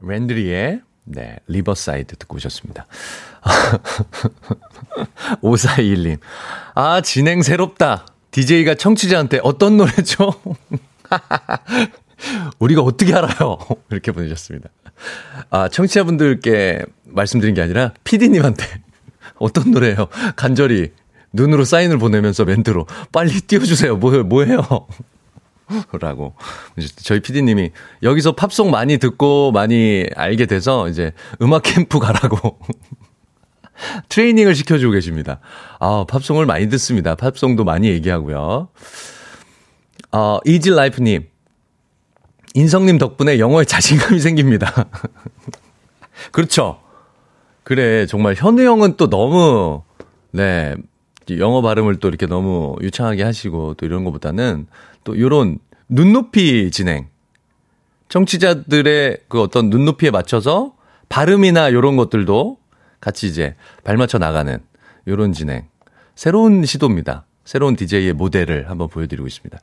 랜드리의, 0.00 0.80
네, 1.04 1.36
Riverside 1.48 2.16
듣고 2.16 2.36
오셨습니다. 2.36 2.86
5421님. 5.42 6.18
아, 6.74 7.00
진행 7.00 7.42
새롭다. 7.42 8.06
DJ가 8.30 8.74
청취자한테 8.74 9.40
어떤 9.42 9.76
노래죠? 9.76 10.32
우리가 12.58 12.82
어떻게 12.82 13.14
알아요? 13.14 13.58
이렇게 13.90 14.12
보내셨습니다. 14.12 14.68
아, 15.50 15.68
청취자분들께 15.68 16.84
말씀드린 17.04 17.54
게 17.54 17.62
아니라 17.62 17.92
PD님한테 18.04 18.64
어떤 19.38 19.70
노래예요? 19.70 20.08
간절히 20.36 20.92
눈으로 21.32 21.64
사인을 21.64 21.98
보내면서 21.98 22.44
멘트로 22.44 22.86
빨리 23.12 23.40
띄워주세요. 23.40 23.96
뭐, 23.96 24.22
뭐예요? 24.22 24.86
라고. 25.92 26.34
저희 26.96 27.20
PD님이 27.20 27.70
여기서 28.02 28.32
팝송 28.32 28.70
많이 28.70 28.98
듣고 28.98 29.52
많이 29.52 30.06
알게 30.16 30.46
돼서 30.46 30.88
이제 30.88 31.12
음악 31.42 31.62
캠프 31.62 31.98
가라고 31.98 32.58
트레이닝을 34.08 34.54
시켜주고 34.54 34.92
계십니다. 34.92 35.40
아, 35.78 36.04
팝송을 36.08 36.46
많이 36.46 36.68
듣습니다. 36.70 37.14
팝송도 37.14 37.64
많이 37.64 37.88
얘기하고요. 37.88 38.68
어, 40.12 40.38
이질라이프님. 40.44 41.28
인성님 42.54 42.98
덕분에 42.98 43.38
영어에 43.38 43.64
자신감이 43.64 44.18
생깁니다. 44.20 44.86
그렇죠. 46.32 46.80
그래, 47.62 48.06
정말 48.06 48.34
현우 48.34 48.62
형은 48.62 48.96
또 48.96 49.08
너무, 49.08 49.82
네, 50.32 50.74
영어 51.38 51.62
발음을 51.62 52.00
또 52.00 52.08
이렇게 52.08 52.26
너무 52.26 52.74
유창하게 52.80 53.22
하시고 53.22 53.74
또 53.74 53.86
이런 53.86 54.04
것보다는 54.04 54.66
또 55.04 55.18
요런 55.18 55.58
눈높이 55.88 56.70
진행. 56.70 57.08
청취자들의 58.08 59.18
그 59.28 59.40
어떤 59.40 59.70
눈높이에 59.70 60.10
맞춰서 60.10 60.74
발음이나 61.08 61.72
요런 61.72 61.96
것들도 61.96 62.58
같이 63.00 63.26
이제 63.26 63.54
발맞춰 63.84 64.18
나가는 64.18 64.58
요런 65.08 65.32
진행. 65.32 65.68
새로운 66.14 66.64
시도입니다. 66.64 67.24
새로운 67.44 67.76
DJ의 67.76 68.12
모델을 68.12 68.68
한번 68.68 68.88
보여드리고 68.88 69.26
있습니다. 69.26 69.58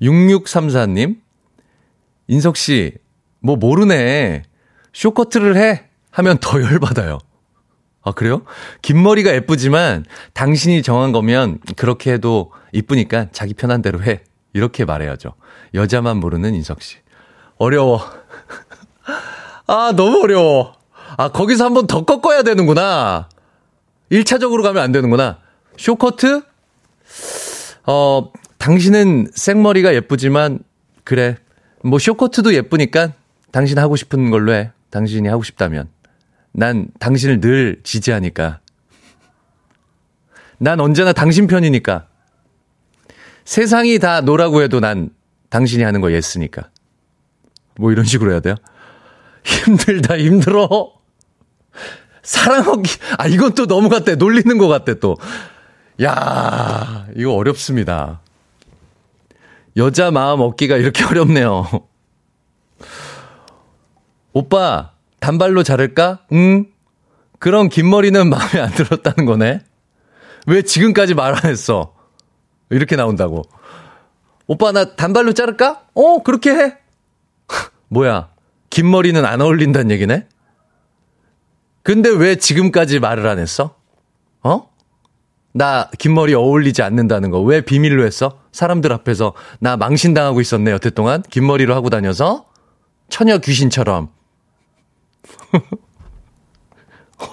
6634님, 0.00 1.18
인석 2.28 2.56
씨, 2.56 2.94
뭐 3.40 3.56
모르네. 3.56 4.42
쇼커트를 4.92 5.56
해. 5.56 5.84
하면 6.10 6.38
더 6.40 6.62
열받아요. 6.62 7.18
아, 8.02 8.12
그래요? 8.12 8.42
긴 8.80 9.02
머리가 9.02 9.34
예쁘지만 9.34 10.04
당신이 10.32 10.82
정한 10.82 11.12
거면 11.12 11.58
그렇게 11.76 12.12
해도 12.12 12.52
이쁘니까 12.72 13.28
자기 13.32 13.52
편한 13.52 13.82
대로 13.82 14.02
해. 14.02 14.22
이렇게 14.56 14.86
말해야죠. 14.86 15.34
여자만 15.74 16.16
모르는 16.16 16.54
인석 16.54 16.80
씨. 16.80 16.96
어려워. 17.58 18.00
아, 19.68 19.92
너무 19.94 20.22
어려워. 20.22 20.74
아, 21.18 21.28
거기서 21.28 21.64
한 21.66 21.74
번 21.74 21.86
더 21.86 22.04
꺾어야 22.06 22.42
되는구나. 22.42 23.28
1차적으로 24.10 24.62
가면 24.62 24.82
안 24.82 24.92
되는구나. 24.92 25.38
쇼커트? 25.76 26.42
어, 27.86 28.32
당신은 28.58 29.28
생머리가 29.34 29.94
예쁘지만, 29.94 30.60
그래. 31.04 31.36
뭐, 31.84 31.98
쇼커트도 31.98 32.54
예쁘니까 32.54 33.12
당신 33.52 33.78
하고 33.78 33.94
싶은 33.96 34.30
걸로 34.30 34.52
해. 34.54 34.72
당신이 34.90 35.28
하고 35.28 35.42
싶다면. 35.42 35.88
난 36.52 36.88
당신을 36.98 37.40
늘 37.40 37.80
지지하니까. 37.84 38.60
난 40.58 40.80
언제나 40.80 41.12
당신 41.12 41.46
편이니까. 41.46 42.06
세상이 43.56 43.98
다 44.00 44.20
no라고 44.20 44.60
해도 44.60 44.80
난 44.80 45.08
당신이 45.50 45.82
하는 45.84 46.00
거 46.02 46.12
yes니까. 46.12 46.68
뭐 47.78 47.92
이런 47.92 48.04
식으로 48.04 48.32
해야 48.32 48.40
돼요? 48.40 48.56
힘들다, 49.44 50.18
힘들어. 50.18 50.92
사랑하기, 52.22 52.90
아, 53.18 53.26
이건 53.28 53.54
또 53.54 53.66
너무 53.66 53.88
같대. 53.88 54.16
놀리는 54.16 54.58
것 54.58 54.66
같대, 54.66 54.98
또. 54.98 55.16
야 56.02 57.06
이거 57.16 57.32
어렵습니다. 57.34 58.20
여자 59.76 60.10
마음 60.10 60.40
얻기가 60.40 60.76
이렇게 60.76 61.04
어렵네요. 61.06 61.66
오빠, 64.32 64.90
단발로 65.20 65.62
자를까? 65.62 66.20
응? 66.32 66.66
그럼 67.38 67.68
긴 67.68 67.88
머리는 67.88 68.28
마음에 68.28 68.60
안 68.60 68.70
들었다는 68.72 69.24
거네? 69.24 69.60
왜 70.46 70.62
지금까지 70.62 71.14
말 71.14 71.34
안 71.34 71.44
했어? 71.44 71.94
이렇게 72.70 72.96
나온다고. 72.96 73.42
오빠, 74.46 74.72
나 74.72 74.94
단발로 74.96 75.32
자를까? 75.32 75.82
어, 75.94 76.22
그렇게 76.22 76.50
해. 76.50 76.76
뭐야, 77.88 78.30
긴 78.70 78.90
머리는 78.90 79.24
안 79.24 79.40
어울린다는 79.40 79.90
얘기네? 79.92 80.26
근데 81.82 82.08
왜 82.10 82.36
지금까지 82.36 82.98
말을 83.00 83.26
안 83.26 83.38
했어? 83.38 83.76
어? 84.42 84.70
나 85.52 85.88
긴 85.98 86.12
머리 86.14 86.34
어울리지 86.34 86.82
않는다는 86.82 87.30
거 87.30 87.40
왜 87.40 87.62
비밀로 87.62 88.04
했어? 88.04 88.40
사람들 88.52 88.92
앞에서 88.92 89.32
나 89.60 89.76
망신당하고 89.76 90.40
있었네, 90.40 90.70
여태 90.70 90.90
동안. 90.90 91.22
긴 91.30 91.46
머리로 91.46 91.74
하고 91.74 91.88
다녀서. 91.90 92.46
처녀 93.08 93.38
귀신처럼. 93.38 94.10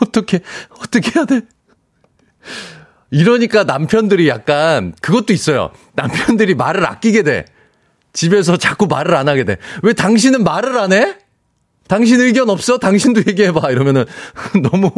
어떻게, 0.01 0.39
어떻게 0.79 1.11
해야 1.15 1.25
돼? 1.25 1.41
이러니까 3.13 3.63
남편들이 3.63 4.27
약간 4.27 4.91
그것도 4.99 5.33
있어요. 5.33 5.69
남편들이 5.93 6.55
말을 6.55 6.83
아끼게 6.83 7.21
돼. 7.21 7.45
집에서 8.11 8.57
자꾸 8.57 8.87
말을 8.87 9.13
안 9.13 9.29
하게 9.29 9.43
돼. 9.43 9.57
왜 9.83 9.93
당신은 9.93 10.43
말을 10.43 10.75
안 10.79 10.91
해? 10.93 11.17
당신 11.87 12.19
의견 12.19 12.49
없어? 12.49 12.79
당신도 12.79 13.21
얘기해봐. 13.27 13.69
이러면은 13.69 14.05
너무, 14.63 14.89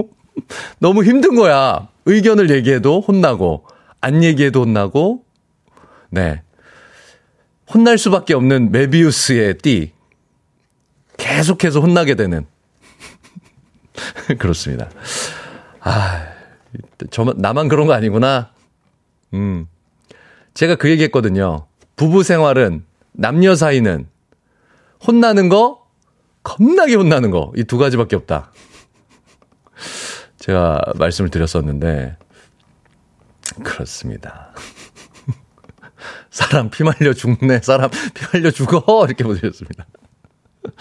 너무 0.80 1.04
힘든 1.04 1.36
거야. 1.36 1.90
의견을 2.06 2.52
얘기해도 2.52 3.02
혼나고, 3.02 3.68
안 4.00 4.24
얘기해도 4.24 4.62
혼나고, 4.62 5.26
네. 6.10 6.42
혼날 7.74 7.98
수밖에 7.98 8.34
없는 8.34 8.72
메비우스의 8.72 9.58
띠. 9.58 9.92
계속해서 11.18 11.82
혼나게 11.82 12.16
되는. 12.16 12.46
그렇습니다. 14.40 14.90
아, 15.82 16.25
저만, 17.12 17.36
나만 17.38 17.68
그런 17.68 17.88
거 17.88 17.94
아니구나. 17.94 18.52
음. 19.34 19.68
제가 20.54 20.76
그 20.76 20.90
얘기 20.90 21.04
했거든요. 21.04 21.68
부부 21.96 22.24
생활은, 22.24 22.86
남녀 23.14 23.56
사이는, 23.56 24.08
혼나는 25.06 25.50
거, 25.50 25.86
겁나게 26.44 26.96
혼나는 26.96 27.32
거, 27.32 27.52
이 27.56 27.64
두 27.64 27.78
가지밖에 27.78 28.16
없다. 28.16 28.52
제가 30.38 30.82
말씀을 30.96 31.30
드렸었는데, 31.30 32.18
그렇습니다. 33.64 34.54
사람 36.30 36.70
피 36.70 36.84
말려 36.84 37.14
죽네, 37.14 37.60
사람 37.62 37.90
피 37.90 38.26
말려 38.34 38.52
죽어, 38.52 39.06
이렇게 39.06 39.24
보내셨습니다. 39.24 39.86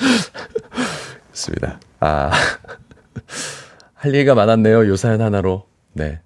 좋습니다. 1.33 1.81
아. 2.01 2.31
할 3.95 4.15
얘기가 4.15 4.35
많았네요. 4.35 4.87
요 4.87 4.97
사연 4.97 5.21
하나로. 5.21 5.67
네. 5.95 6.21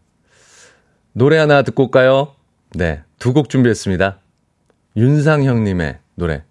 노래 1.13 1.39
하나 1.39 1.63
듣고 1.63 1.85
올까요? 1.85 2.35
네. 2.75 3.03
두 3.19 3.33
곡 3.33 3.49
준비했습니다. 3.49 4.19
윤상형님의 4.97 5.99
노래. 6.17 6.43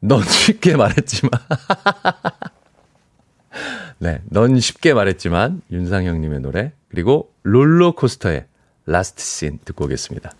넌 0.00 0.22
쉽게 0.28 0.76
말했지만. 0.76 1.30
네. 3.98 4.20
넌 4.26 4.58
쉽게 4.60 4.94
말했지만. 4.94 5.62
윤상형님의 5.70 6.40
노래. 6.40 6.72
그리고 6.90 7.32
롤러코스터의 7.42 8.46
Last 8.86 9.22
Scene 9.22 9.58
듣고 9.64 9.84
오겠습니다. 9.86 10.30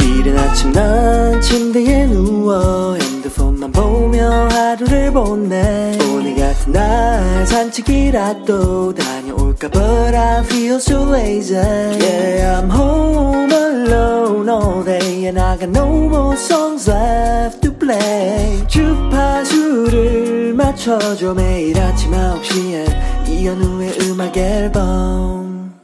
이른 0.00 0.38
아침 0.38 0.72
난 0.72 1.40
침대에 1.40 2.06
누워 2.06 2.94
핸드폰만 2.96 3.72
보 3.72 3.80
며 4.16 4.48
하루를 4.48 5.12
보내. 5.12 5.98
오늘 6.10 6.34
같은 6.36 6.72
날 6.72 7.46
산책이라도 7.46 8.94
다녀올까 8.94 9.68
But 9.68 10.16
I 10.16 10.42
feel 10.44 10.76
so 10.76 11.14
lazy. 11.14 11.58
Yeah 11.58 12.62
I'm 12.62 12.70
home 12.70 13.52
alone 13.52 14.48
all 14.48 14.82
day. 14.84 15.26
And 15.26 15.38
I 15.38 15.58
got 15.58 15.68
no 15.68 15.86
more 16.06 16.34
songs 16.34 16.90
left 16.90 17.60
to 17.60 17.72
play. 17.76 18.66
주파수를 18.68 20.54
맞춰줘 20.54 21.34
매일 21.34 21.78
아침 21.78 22.12
9시에. 22.12 23.28
이현우의 23.28 23.98
음악 24.02 24.34
앨범. 24.36 25.74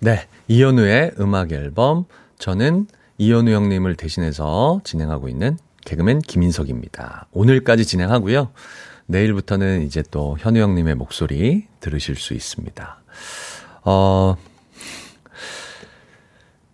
네 0.00 0.26
이현우의 0.48 1.12
음악 1.20 1.52
앨범. 1.52 2.06
저는 2.38 2.88
이현우 3.18 3.52
형님을 3.52 3.94
대신해서 3.96 4.80
진행하고 4.82 5.28
있는 5.28 5.56
개그맨 5.84 6.20
김인석입니다. 6.20 7.26
오늘까지 7.32 7.84
진행하고요. 7.84 8.50
내일부터는 9.06 9.82
이제 9.82 10.02
또 10.10 10.36
현우 10.38 10.60
형님의 10.60 10.94
목소리 10.94 11.66
들으실 11.80 12.16
수 12.16 12.34
있습니다. 12.34 13.02
어, 13.84 14.36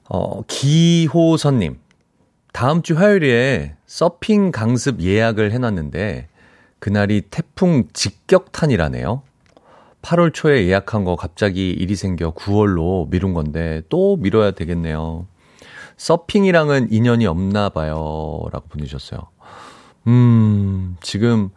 어, 0.09 0.43
기호선님. 0.47 1.79
다음 2.53 2.83
주 2.83 2.97
화요일에 2.97 3.77
서핑 3.87 4.51
강습 4.51 5.01
예약을 5.01 5.53
해놨는데, 5.53 6.29
그날이 6.79 7.23
태풍 7.31 7.85
직격탄이라네요. 7.93 9.23
8월 10.03 10.33
초에 10.33 10.67
예약한 10.67 11.05
거 11.05 11.17
갑자기 11.17 11.71
일이 11.71 11.97
생겨 11.97 12.33
9월로 12.33 13.11
미룬 13.11 13.35
건데, 13.35 13.83
또 13.89 14.17
미뤄야 14.17 14.53
되겠네요. 14.53 15.27
서핑이랑은 15.97 16.93
인연이 16.93 17.27
없나 17.27 17.69
봐요. 17.69 18.43
라고 18.53 18.69
보내주셨어요. 18.69 19.21
음, 20.09 20.97
지금 21.01 21.51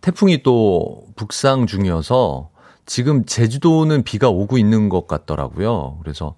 태풍이 0.00 0.42
또 0.42 1.04
북상 1.16 1.66
중이어서 1.66 2.50
지금 2.86 3.24
제주도는 3.24 4.02
비가 4.02 4.28
오고 4.28 4.58
있는 4.58 4.88
것 4.88 5.06
같더라고요. 5.06 5.98
그래서 6.02 6.34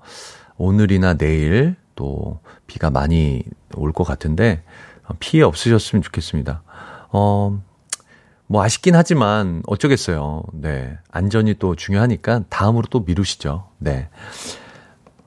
오늘이나 0.56 1.14
내일 1.14 1.76
또 1.94 2.40
비가 2.66 2.90
많이 2.90 3.42
올 3.76 3.92
것 3.92 4.04
같은데 4.04 4.62
피해 5.20 5.42
없으셨으면 5.42 6.02
좋겠습니다. 6.02 6.62
어, 7.10 7.60
뭐 8.46 8.62
아쉽긴 8.62 8.94
하지만 8.94 9.62
어쩌겠어요. 9.66 10.42
네. 10.52 10.98
안전이 11.10 11.54
또 11.54 11.74
중요하니까 11.76 12.42
다음으로 12.50 12.86
또 12.90 13.00
미루시죠. 13.00 13.68
네. 13.78 14.08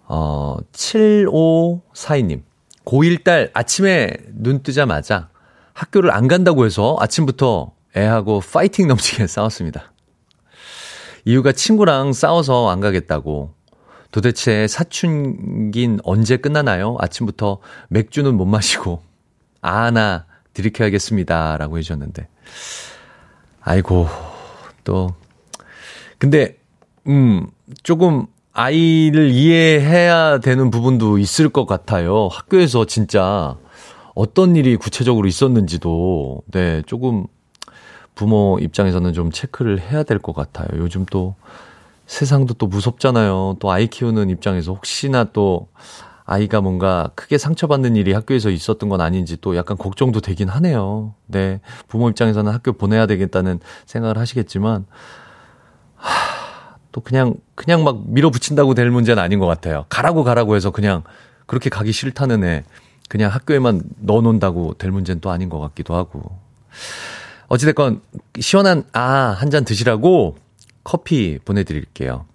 어, 0.07 0.57
7542님. 0.71 2.43
고1 2.85 3.23
딸 3.23 3.51
아침에 3.53 4.13
눈 4.31 4.63
뜨자마자 4.63 5.29
학교를 5.73 6.11
안 6.11 6.27
간다고 6.27 6.65
해서 6.65 6.95
아침부터 6.99 7.73
애하고 7.95 8.41
파이팅 8.41 8.87
넘치게 8.87 9.27
싸웠습니다. 9.27 9.91
이유가 11.25 11.51
친구랑 11.51 12.13
싸워서 12.13 12.69
안 12.69 12.79
가겠다고. 12.79 13.53
도대체 14.11 14.67
사춘긴 14.67 15.99
언제 16.03 16.37
끝나나요? 16.37 16.95
아침부터 16.99 17.59
맥주는 17.89 18.33
못 18.33 18.45
마시고. 18.45 19.03
아나 19.61 20.25
들이켜야겠습니다. 20.53 21.57
라고 21.57 21.77
해주셨는데. 21.77 22.29
아이고, 23.59 24.07
또. 24.85 25.13
근데, 26.17 26.57
음, 27.07 27.47
조금 27.83 28.27
아이를 28.57 29.29
이해해야 29.29 30.39
되는 30.39 30.71
부분도 30.71 31.19
있을 31.19 31.49
것 31.49 31.67
같아요. 31.67 32.27
학교에서 32.31 32.85
진짜 32.85 33.55
어떤 34.15 34.55
일이 34.55 34.75
구체적으로 34.77 35.27
있었는지도, 35.27 36.41
네, 36.47 36.81
조금 36.87 37.27
부모 38.15 38.57
입장에서는 38.59 39.13
좀 39.13 39.29
체크를 39.29 39.79
해야 39.79 40.01
될 40.01 40.17
것 40.17 40.33
같아요. 40.33 40.67
요즘 40.79 41.05
또 41.05 41.35
세상도 42.07 42.55
또 42.55 42.65
무섭잖아요. 42.65 43.57
또 43.59 43.71
아이 43.71 43.85
키우는 43.85 44.31
입장에서 44.31 44.73
혹시나 44.73 45.25
또 45.25 45.67
아이가 46.25 46.59
뭔가 46.59 47.11
크게 47.13 47.37
상처받는 47.37 47.95
일이 47.95 48.11
학교에서 48.11 48.49
있었던 48.49 48.89
건 48.89 49.01
아닌지 49.01 49.37
또 49.39 49.55
약간 49.55 49.77
걱정도 49.77 50.19
되긴 50.19 50.49
하네요. 50.49 51.13
네. 51.27 51.61
부모 51.87 52.09
입장에서는 52.09 52.51
학교 52.51 52.73
보내야 52.73 53.05
되겠다는 53.05 53.59
생각을 53.85 54.17
하시겠지만, 54.17 54.87
하, 54.89 55.26
또 56.97 57.01
그냥 57.01 57.35
그냥 57.53 57.83
막 57.83 58.09
밀어붙인다고 58.09 58.73
될 58.73 58.89
문제는 58.89 59.21
아닌 59.21 59.37
것 59.37 59.45
같아요. 59.45 59.85
가라고 59.87 60.23
가라고 60.23 60.55
해서 60.55 60.71
그냥 60.71 61.03
그렇게 61.45 61.69
가기 61.69 61.91
싫다는 61.91 62.43
애 62.43 62.63
그냥 63.07 63.31
학교에만 63.31 63.83
넣어놓는다고 63.99 64.73
될 64.79 64.89
문제는 64.89 65.21
또 65.21 65.29
아닌 65.29 65.47
것 65.47 65.59
같기도 65.59 65.93
하고. 65.95 66.39
어찌됐건 67.49 68.01
시원한 68.39 68.83
아 68.93 69.35
한 69.37 69.51
잔 69.51 69.63
드시라고 69.63 70.37
커피 70.83 71.37
보내드릴게요. 71.45 72.25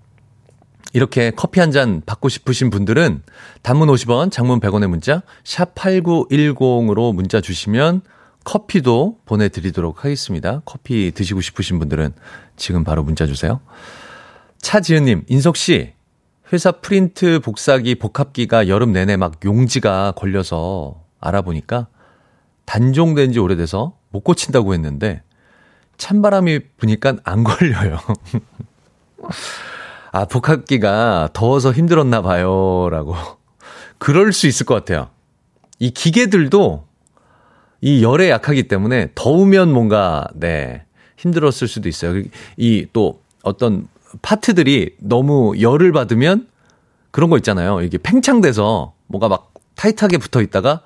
이렇게 0.93 1.33
커피 1.33 1.59
한 1.59 1.73
잔 1.73 2.01
받고 2.07 2.29
싶으신 2.29 2.71
분들은 2.71 3.23
단문 3.63 3.89
50원, 3.89 4.31
장문 4.31 4.61
100원의 4.61 4.87
문자 4.87 5.23
샵 5.43 5.75
8910으로 5.75 7.13
문자 7.13 7.41
주시면 7.41 8.03
커피도 8.45 9.19
보내드리도록 9.25 10.05
하겠습니다. 10.05 10.63
커피 10.65 11.11
드시고 11.11 11.41
싶으신 11.41 11.81
분들은 11.81 12.13
지금 12.57 12.85
바로 12.85 13.03
문자 13.03 13.27
주세요. 13.27 13.61
차지은님, 14.63 15.25
인석씨, 15.29 15.93
회사 16.53 16.73
프린트 16.73 17.41
복사기 17.41 17.97
복합기가 17.97 18.69
여름 18.69 18.93
내내 18.93 19.17
막 19.17 19.41
용지가 19.45 20.13
걸려서 20.17 21.03
알아보니까 21.21 21.89
단종된 22.65 23.33
지 23.33 23.39
오래돼서 23.39 23.97
못 24.11 24.21
고친다고 24.21 24.73
했는데 24.73 25.23
찬바람이 25.99 26.61
부니까 26.79 27.17
안 27.25 27.45
걸려요. 27.45 27.99
아, 30.13 30.25
복합기가 30.27 31.31
더워서 31.33 31.73
힘들었나 31.73 32.23
봐요. 32.23 32.89
라고. 32.91 33.15
그럴 33.99 34.33
수 34.33 34.47
있을 34.47 34.67
것 34.67 34.75
같아요. 34.75 35.11
이 35.79 35.91
기계들도 35.91 36.87
이 37.81 38.03
열에 38.03 38.31
약하기 38.31 38.69
때문에 38.69 39.11
더우면 39.15 39.73
뭔가, 39.73 40.29
네, 40.35 40.85
힘들었을 41.17 41.67
수도 41.67 41.89
있어요. 41.89 42.23
이 42.57 42.87
또 42.93 43.23
어떤 43.43 43.89
파트들이 44.21 44.97
너무 45.01 45.55
열을 45.61 45.93
받으면 45.93 46.49
그런 47.11 47.31
거 47.31 47.37
있잖아요. 47.39 47.81
이게 47.83 47.99
팽창돼서 47.99 48.95
뭔가 49.07 49.29
막 49.29 49.53
타이트하게 49.75 50.19
붙어 50.19 50.43
있다가 50.43 50.83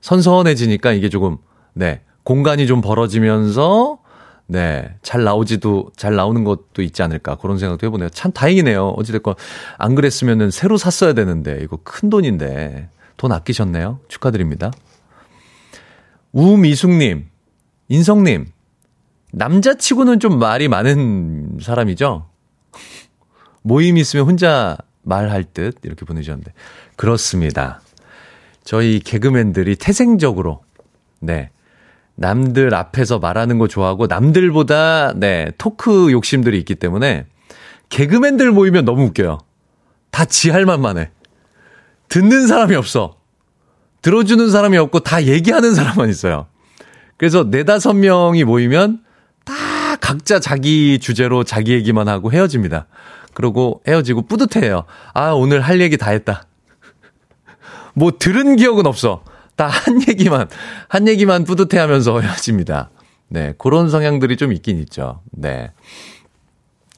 선선해지니까 0.00 0.92
이게 0.92 1.08
조금, 1.08 1.38
네, 1.74 2.00
공간이 2.24 2.66
좀 2.66 2.80
벌어지면서, 2.80 3.98
네, 4.46 4.94
잘 5.02 5.24
나오지도, 5.24 5.90
잘 5.96 6.14
나오는 6.14 6.44
것도 6.44 6.82
있지 6.82 7.02
않을까. 7.02 7.36
그런 7.36 7.58
생각도 7.58 7.86
해보네요. 7.86 8.10
참 8.10 8.32
다행이네요. 8.32 8.88
어찌됐건, 8.90 9.34
안 9.78 9.94
그랬으면은 9.94 10.50
새로 10.50 10.76
샀어야 10.76 11.14
되는데, 11.14 11.60
이거 11.62 11.78
큰 11.82 12.10
돈인데, 12.10 12.88
돈 13.16 13.32
아끼셨네요. 13.32 14.00
축하드립니다. 14.08 14.72
우미숙님, 16.32 17.28
인성님, 17.88 18.46
남자치고는 19.32 20.18
좀 20.18 20.38
말이 20.38 20.68
많은 20.68 21.58
사람이죠? 21.62 22.26
모임 23.62 23.96
있으면 23.96 24.26
혼자 24.26 24.76
말할 25.02 25.44
듯 25.44 25.76
이렇게 25.82 26.04
보내주셨는데 26.04 26.52
그렇습니다. 26.96 27.80
저희 28.64 29.00
개그맨들이 29.00 29.76
태생적으로 29.76 30.62
네 31.20 31.50
남들 32.14 32.74
앞에서 32.74 33.18
말하는 33.18 33.58
거 33.58 33.66
좋아하고 33.68 34.06
남들보다 34.06 35.14
네 35.16 35.50
토크 35.58 36.12
욕심들이 36.12 36.58
있기 36.58 36.74
때문에 36.76 37.26
개그맨들 37.88 38.52
모이면 38.52 38.84
너무 38.84 39.04
웃겨요. 39.06 39.38
다 40.10 40.24
지 40.26 40.50
할 40.50 40.66
만만 40.66 40.98
해. 40.98 41.10
듣는 42.08 42.46
사람이 42.46 42.74
없어. 42.76 43.16
들어주는 44.02 44.50
사람이 44.50 44.76
없고 44.76 45.00
다 45.00 45.24
얘기하는 45.24 45.74
사람만 45.74 46.10
있어요. 46.10 46.46
그래서 47.16 47.44
네다섯 47.44 47.96
명이 47.96 48.44
모이면 48.44 49.02
다 49.44 49.54
각자 50.00 50.38
자기 50.40 50.98
주제로 50.98 51.44
자기 51.44 51.72
얘기만 51.72 52.08
하고 52.08 52.32
헤어집니다. 52.32 52.86
그러고 53.34 53.82
헤어지고 53.86 54.22
뿌듯해요. 54.22 54.84
아, 55.14 55.30
오늘 55.30 55.60
할 55.60 55.80
얘기 55.80 55.96
다 55.96 56.10
했다. 56.10 56.46
뭐 57.94 58.12
들은 58.18 58.56
기억은 58.56 58.86
없어. 58.86 59.24
다 59.56 59.68
한 59.68 60.00
얘기만, 60.08 60.48
한 60.88 61.08
얘기만 61.08 61.44
뿌듯해 61.44 61.78
하면서 61.80 62.20
헤어집니다. 62.20 62.90
네, 63.28 63.54
그런 63.58 63.90
성향들이 63.90 64.36
좀 64.36 64.52
있긴 64.52 64.78
있죠. 64.80 65.20
네. 65.30 65.72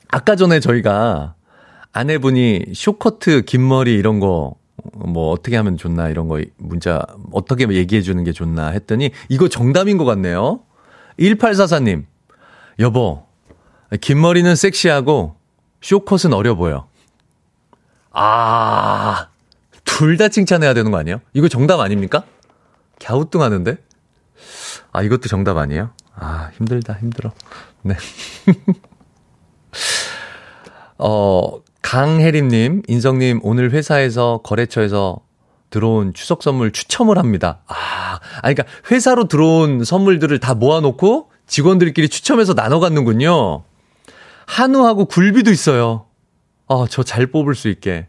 아까 0.09 0.37
전에 0.37 0.61
저희가 0.61 1.35
아내분이 1.93 2.67
쇼커트, 2.75 3.43
긴 3.45 3.67
머리 3.67 3.95
이런 3.95 4.19
거, 4.21 4.55
뭐 4.93 5.31
어떻게 5.31 5.57
하면 5.57 5.77
좋나 5.77 6.09
이런 6.09 6.29
거 6.29 6.41
문자 6.57 7.01
어떻게 7.33 7.69
얘기해 7.69 8.03
주는 8.03 8.23
게 8.25 8.33
좋나 8.33 8.69
했더니 8.69 9.11
이거 9.29 9.49
정답인 9.49 9.97
것 9.97 10.05
같네요. 10.05 10.61
1844님, 11.19 12.05
여보, 12.81 13.25
긴 14.01 14.21
머리는 14.21 14.55
섹시하고 14.57 15.37
쇼컷은 15.89 16.33
어려 16.33 16.55
보여. 16.55 16.89
아, 18.11 19.29
둘 19.85 20.17
다 20.17 20.29
칭찬해야 20.29 20.73
되는 20.73 20.91
거 20.91 20.97
아니에요? 20.99 21.21
이거 21.35 21.49
정답 21.49 21.81
아닙니까? 21.81 22.25
갸우뚱 23.05 23.43
하는데? 23.43 23.77
아, 24.93 25.03
이것도 25.03 25.29
정답 25.29 25.59
아니에요? 25.59 25.91
아, 26.15 26.51
힘들다, 26.57 26.95
힘들어. 26.95 27.33
네. 27.83 27.97
어, 30.99 31.61
강혜림님, 31.83 32.83
인성님, 32.89 33.41
오늘 33.43 33.73
회사에서 33.73 34.41
거래처에서 34.43 35.19
들어온 35.69 36.15
추석 36.15 36.43
선물 36.43 36.73
추첨을 36.73 37.19
합니다. 37.19 37.59
아, 37.67 37.75
아, 38.15 38.21
그러니까 38.41 38.65
회사로 38.91 39.29
들어온 39.29 39.85
선물들을 39.85 40.39
다 40.39 40.55
모아놓고 40.55 41.31
직원들끼리 41.47 42.09
추첨해서 42.09 42.55
나눠 42.55 42.81
갖는군요. 42.81 43.65
한우하고 44.47 45.07
굴비도 45.07 45.51
있어요. 45.51 46.07
아, 46.69 46.87
저 46.91 47.03
잘 47.03 47.27
뽑을 47.27 47.55
수 47.55 47.69
있게 47.69 48.07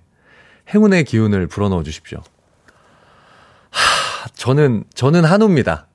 행운의 0.73 1.03
기운을 1.05 1.47
불어넣어 1.47 1.83
주십시오. 1.83 2.19
하, 3.69 4.27
저는, 4.35 4.85
저는 4.93 5.25
한우입니다. 5.25 5.87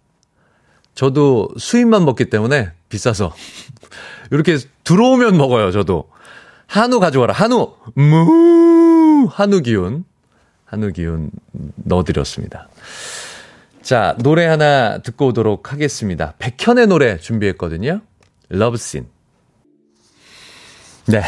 저도 0.94 1.48
수입만 1.58 2.04
먹기 2.04 2.26
때문에 2.30 2.72
비싸서. 2.88 3.34
이렇게 4.30 4.58
들어오면 4.84 5.36
먹어요, 5.36 5.70
저도. 5.72 6.10
한우 6.66 7.00
가져와라, 7.00 7.32
한우! 7.32 7.74
무! 7.94 9.28
한우 9.30 9.60
기운. 9.62 10.04
한우 10.66 10.92
기운 10.92 11.30
넣어드렸습니다. 11.76 12.68
자, 13.82 14.14
노래 14.20 14.46
하나 14.46 14.98
듣고 14.98 15.28
오도록 15.28 15.72
하겠습니다. 15.72 16.34
백현의 16.38 16.86
노래 16.86 17.18
준비했거든요. 17.18 18.02
러브씬. 18.50 19.08
네. 21.10 21.22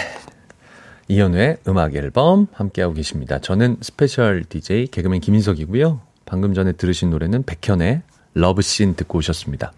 이현우의 1.08 1.56
음악 1.66 1.96
앨범 1.96 2.46
함께하고 2.52 2.94
계십니다. 2.94 3.40
저는 3.40 3.78
special 3.80 4.44
DJ 4.44 4.86
개그맨 4.86 5.20
김인석이고요. 5.20 6.00
방금 6.24 6.54
전에 6.54 6.70
들으신 6.70 7.10
노래는 7.10 7.42
백현의 7.42 8.02
Love 8.34 8.61
Scene 8.61 8.94
듣고 8.94 9.18
오셨습니다. 9.18 9.72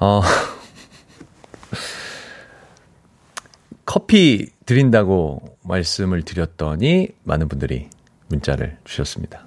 어, 0.00 0.22
커피 3.84 4.46
드린다고 4.64 5.58
말씀을 5.64 6.22
드렸더니 6.22 7.08
많은 7.24 7.48
분들이 7.48 7.90
문자를 8.28 8.78
주셨습니다. 8.84 9.46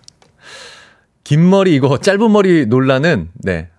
긴 1.23 1.49
머리 1.49 1.73
이거 1.73 1.97
짧은 1.97 2.31
머리 2.31 2.67
논란은 2.67 3.31
네. 3.33 3.69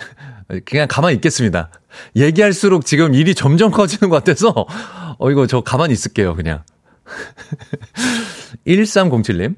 그냥 0.66 0.86
가만히 0.86 1.14
있겠습니다. 1.14 1.70
얘기할수록 2.16 2.84
지금 2.84 3.14
일이 3.14 3.34
점점 3.34 3.70
커지는 3.70 4.10
것 4.10 4.16
같아서 4.16 4.66
어 5.18 5.30
이거 5.30 5.46
저 5.46 5.60
가만히 5.60 5.92
있을게요, 5.92 6.34
그냥. 6.34 6.62
1307님. 8.66 9.56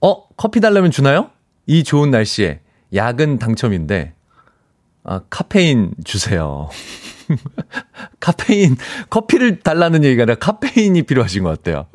어, 0.00 0.28
커피 0.36 0.60
달라면 0.60 0.90
주나요? 0.90 1.30
이 1.66 1.84
좋은 1.84 2.10
날씨에 2.10 2.60
야근 2.94 3.38
당첨인데 3.38 4.14
아, 5.04 5.20
카페인 5.30 5.92
주세요. 6.04 6.68
카페인, 8.18 8.76
커피를 9.08 9.60
달라는 9.60 10.02
얘기가 10.02 10.24
아니라 10.24 10.34
카페인이 10.36 11.00
필요하신 11.04 11.44
것 11.44 11.50
같아요. 11.50 11.86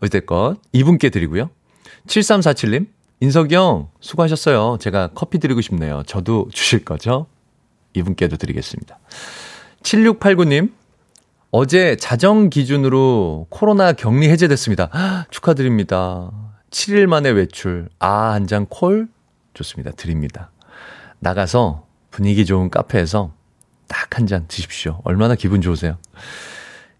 어쨌건, 0.00 0.56
이분께 0.72 1.08
드리고요. 1.08 1.48
7347님, 2.06 2.88
인석이 3.20 3.54
형, 3.54 3.88
수고하셨어요. 4.00 4.76
제가 4.80 5.10
커피 5.14 5.38
드리고 5.38 5.62
싶네요. 5.62 6.02
저도 6.06 6.48
주실 6.52 6.84
거죠? 6.84 7.26
이분께도 7.94 8.36
드리겠습니다. 8.36 8.98
7689님, 9.82 10.72
어제 11.50 11.96
자정 11.96 12.48
기준으로 12.50 13.46
코로나 13.50 13.92
격리 13.92 14.28
해제됐습니다. 14.30 14.88
아, 14.92 15.26
축하드립니다. 15.30 16.30
7일 16.70 17.06
만에 17.06 17.28
외출. 17.30 17.88
아, 17.98 18.32
한 18.32 18.46
잔 18.46 18.66
콜? 18.66 19.08
좋습니다. 19.54 19.90
드립니다. 19.92 20.50
나가서 21.18 21.86
분위기 22.10 22.46
좋은 22.46 22.70
카페에서 22.70 23.32
딱 23.88 24.18
한 24.18 24.26
잔 24.26 24.46
드십시오. 24.48 25.00
얼마나 25.04 25.34
기분 25.34 25.60
좋으세요? 25.60 25.98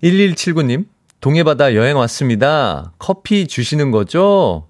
1179님, 0.02 0.86
동해바다 1.20 1.74
여행 1.74 1.96
왔습니다. 1.96 2.92
커피 2.98 3.46
주시는 3.46 3.90
거죠? 3.90 4.68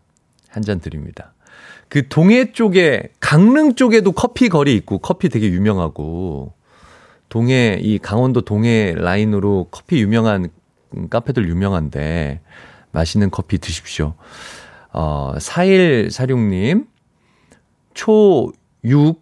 한 0.48 0.62
잔 0.62 0.80
드립니다. 0.80 1.31
그 1.92 2.08
동해 2.08 2.52
쪽에, 2.52 3.02
강릉 3.20 3.74
쪽에도 3.74 4.12
커피 4.12 4.48
거리 4.48 4.74
있고, 4.76 4.96
커피 4.96 5.28
되게 5.28 5.48
유명하고, 5.48 6.54
동해, 7.28 7.78
이 7.82 7.98
강원도 7.98 8.40
동해 8.40 8.94
라인으로 8.96 9.68
커피 9.70 10.00
유명한 10.00 10.48
카페들 11.10 11.46
유명한데, 11.46 12.40
맛있는 12.92 13.30
커피 13.30 13.58
드십시오. 13.58 14.14
어, 14.94 15.34
4146님, 15.36 16.86
초6 17.92 19.18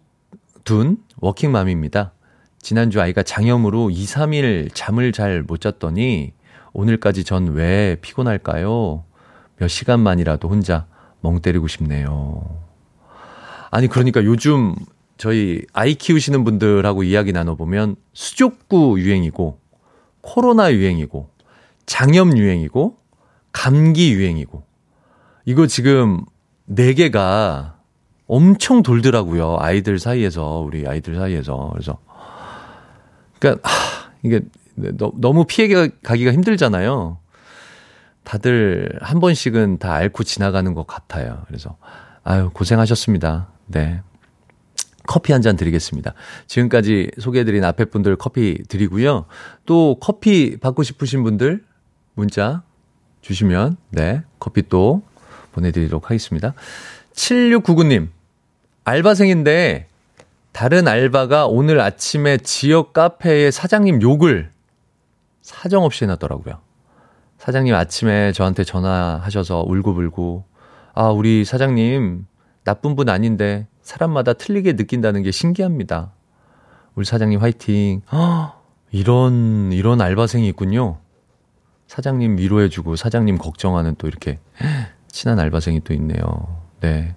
둔 0.63 0.95
워킹맘입니다. 1.19 2.13
지난주 2.61 3.01
아이가 3.01 3.21
장염으로 3.21 3.89
2, 3.89 4.05
3일 4.05 4.69
잠을 4.73 5.11
잘 5.11 5.43
못 5.43 5.59
잤더니 5.59 6.31
오늘까지 6.71 7.25
전 7.25 7.49
왜 7.49 7.97
피곤할까요? 7.99 9.03
몇 9.57 9.67
시간만이라도 9.67 10.47
혼자 10.47 10.87
멍 11.21 11.39
때리고 11.39 11.67
싶네요. 11.67 12.59
아니, 13.69 13.87
그러니까 13.87 14.23
요즘 14.23 14.75
저희 15.17 15.61
아이 15.71 15.95
키우시는 15.95 16.43
분들하고 16.43 17.03
이야기 17.03 17.31
나눠보면 17.31 17.95
수족구 18.13 18.99
유행이고, 18.99 19.59
코로나 20.21 20.73
유행이고, 20.73 21.29
장염 21.85 22.37
유행이고, 22.37 22.97
감기 23.51 24.13
유행이고, 24.13 24.63
이거 25.45 25.67
지금 25.67 26.25
네 26.65 26.93
개가 26.93 27.77
엄청 28.27 28.81
돌더라고요. 28.81 29.57
아이들 29.59 29.99
사이에서, 29.99 30.59
우리 30.59 30.87
아이들 30.87 31.15
사이에서. 31.15 31.69
그래서, 31.73 31.97
그니까, 33.39 33.59
하, 33.67 34.11
이게 34.23 34.41
너무 34.75 35.45
피해 35.45 35.67
가기가 36.03 36.31
힘들잖아요. 36.31 37.20
다들 38.23 38.97
한 39.01 39.19
번씩은 39.19 39.79
다 39.79 39.93
앓고 39.93 40.23
지나가는 40.23 40.73
것 40.73 40.85
같아요. 40.87 41.43
그래서, 41.47 41.77
아유, 42.23 42.49
고생하셨습니다. 42.53 43.49
네. 43.67 44.01
커피 45.07 45.33
한 45.33 45.41
잔 45.41 45.55
드리겠습니다. 45.55 46.13
지금까지 46.45 47.09
소개해드린 47.17 47.63
앞에 47.63 47.85
분들 47.85 48.15
커피 48.17 48.61
드리고요. 48.69 49.25
또 49.65 49.97
커피 49.99 50.57
받고 50.57 50.83
싶으신 50.83 51.23
분들 51.23 51.63
문자 52.13 52.63
주시면, 53.21 53.77
네, 53.89 54.23
커피 54.39 54.67
또 54.69 55.01
보내드리도록 55.53 56.05
하겠습니다. 56.05 56.53
7699님, 57.13 58.09
알바생인데 58.83 59.87
다른 60.51 60.87
알바가 60.87 61.47
오늘 61.47 61.79
아침에 61.81 62.37
지역 62.37 62.93
카페의 62.93 63.51
사장님 63.51 64.01
욕을 64.01 64.51
사정없이 65.41 66.03
해놨더라고요. 66.03 66.59
사장님 67.41 67.73
아침에 67.73 68.33
저한테 68.33 68.63
전화하셔서 68.63 69.63
울고불고, 69.63 70.43
아, 70.93 71.09
우리 71.09 71.43
사장님 71.43 72.27
나쁜 72.63 72.95
분 72.95 73.09
아닌데 73.09 73.65
사람마다 73.81 74.33
틀리게 74.33 74.73
느낀다는 74.73 75.23
게 75.23 75.31
신기합니다. 75.31 76.11
우리 76.93 77.03
사장님 77.03 77.41
화이팅. 77.41 78.03
허, 78.11 78.53
이런, 78.91 79.71
이런 79.71 80.01
알바생이 80.01 80.47
있군요. 80.49 80.99
사장님 81.87 82.37
위로해 82.37 82.69
주고 82.69 82.95
사장님 82.95 83.39
걱정하는 83.39 83.95
또 83.97 84.07
이렇게 84.07 84.37
친한 85.07 85.39
알바생이 85.39 85.79
또 85.83 85.95
있네요. 85.95 86.61
네. 86.79 87.15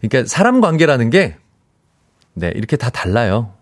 그러니까 0.00 0.28
사람 0.28 0.60
관계라는 0.60 1.10
게, 1.10 1.36
네, 2.34 2.52
이렇게 2.54 2.76
다 2.76 2.90
달라요. 2.90 3.54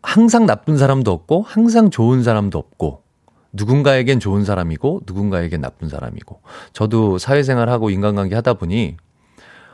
항상 0.00 0.46
나쁜 0.46 0.78
사람도 0.78 1.12
없고, 1.12 1.42
항상 1.42 1.90
좋은 1.90 2.22
사람도 2.22 2.58
없고, 2.58 3.09
누군가에겐 3.52 4.20
좋은 4.20 4.44
사람이고, 4.44 5.02
누군가에겐 5.06 5.60
나쁜 5.60 5.88
사람이고. 5.88 6.40
저도 6.72 7.18
사회생활 7.18 7.68
하고 7.68 7.90
인간관계 7.90 8.34
하다 8.34 8.54
보니, 8.54 8.96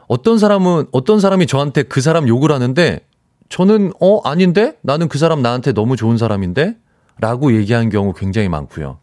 어떤 0.09 0.39
사람은, 0.39 0.87
어떤 0.93 1.20
사람이 1.20 1.47
저한테 1.47 1.83
그 1.83 2.01
사람 2.01 2.29
욕을 2.29 2.53
하는데, 2.53 3.01
저는, 3.49 3.93
어, 4.01 4.20
아닌데? 4.29 4.77
나는 4.83 5.09
그 5.09 5.18
사람 5.18 5.43
나한테 5.43 5.72
너무 5.72 5.97
좋은 5.97 6.18
사람인데? 6.18 6.77
라고 7.18 7.55
얘기한 7.55 7.89
경우 7.89 8.12
굉장히 8.12 8.49
많고요. 8.49 8.99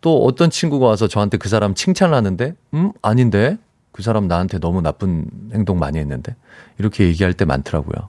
또 0.00 0.24
어떤 0.24 0.50
친구가 0.50 0.86
와서 0.86 1.08
저한테 1.08 1.38
그 1.38 1.48
사람 1.48 1.74
칭찬을 1.74 2.14
하는데, 2.14 2.54
음, 2.74 2.92
아닌데? 3.02 3.58
그 3.98 4.02
사람 4.04 4.28
나한테 4.28 4.60
너무 4.60 4.80
나쁜 4.80 5.26
행동 5.52 5.80
많이 5.80 5.98
했는데 5.98 6.36
이렇게 6.78 7.04
얘기할 7.06 7.32
때 7.32 7.44
많더라고요. 7.44 8.08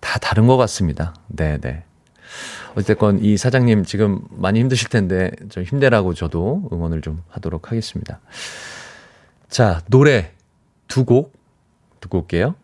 다 0.00 0.18
다른 0.18 0.46
것 0.46 0.56
같습니다. 0.56 1.14
네, 1.26 1.58
네. 1.58 1.84
어쨌건 2.78 3.18
이 3.18 3.36
사장님 3.36 3.84
지금 3.84 4.20
많이 4.30 4.60
힘드실 4.60 4.88
텐데 4.88 5.32
좀 5.48 5.64
힘내라고 5.64 6.14
저도 6.14 6.68
응원을 6.72 7.00
좀 7.00 7.22
하도록 7.28 7.70
하겠습니다. 7.70 8.20
자, 9.48 9.82
노래 9.88 10.32
두 10.86 11.04
곡 11.04 11.32
듣고 12.00 12.18
올게요. 12.20 12.54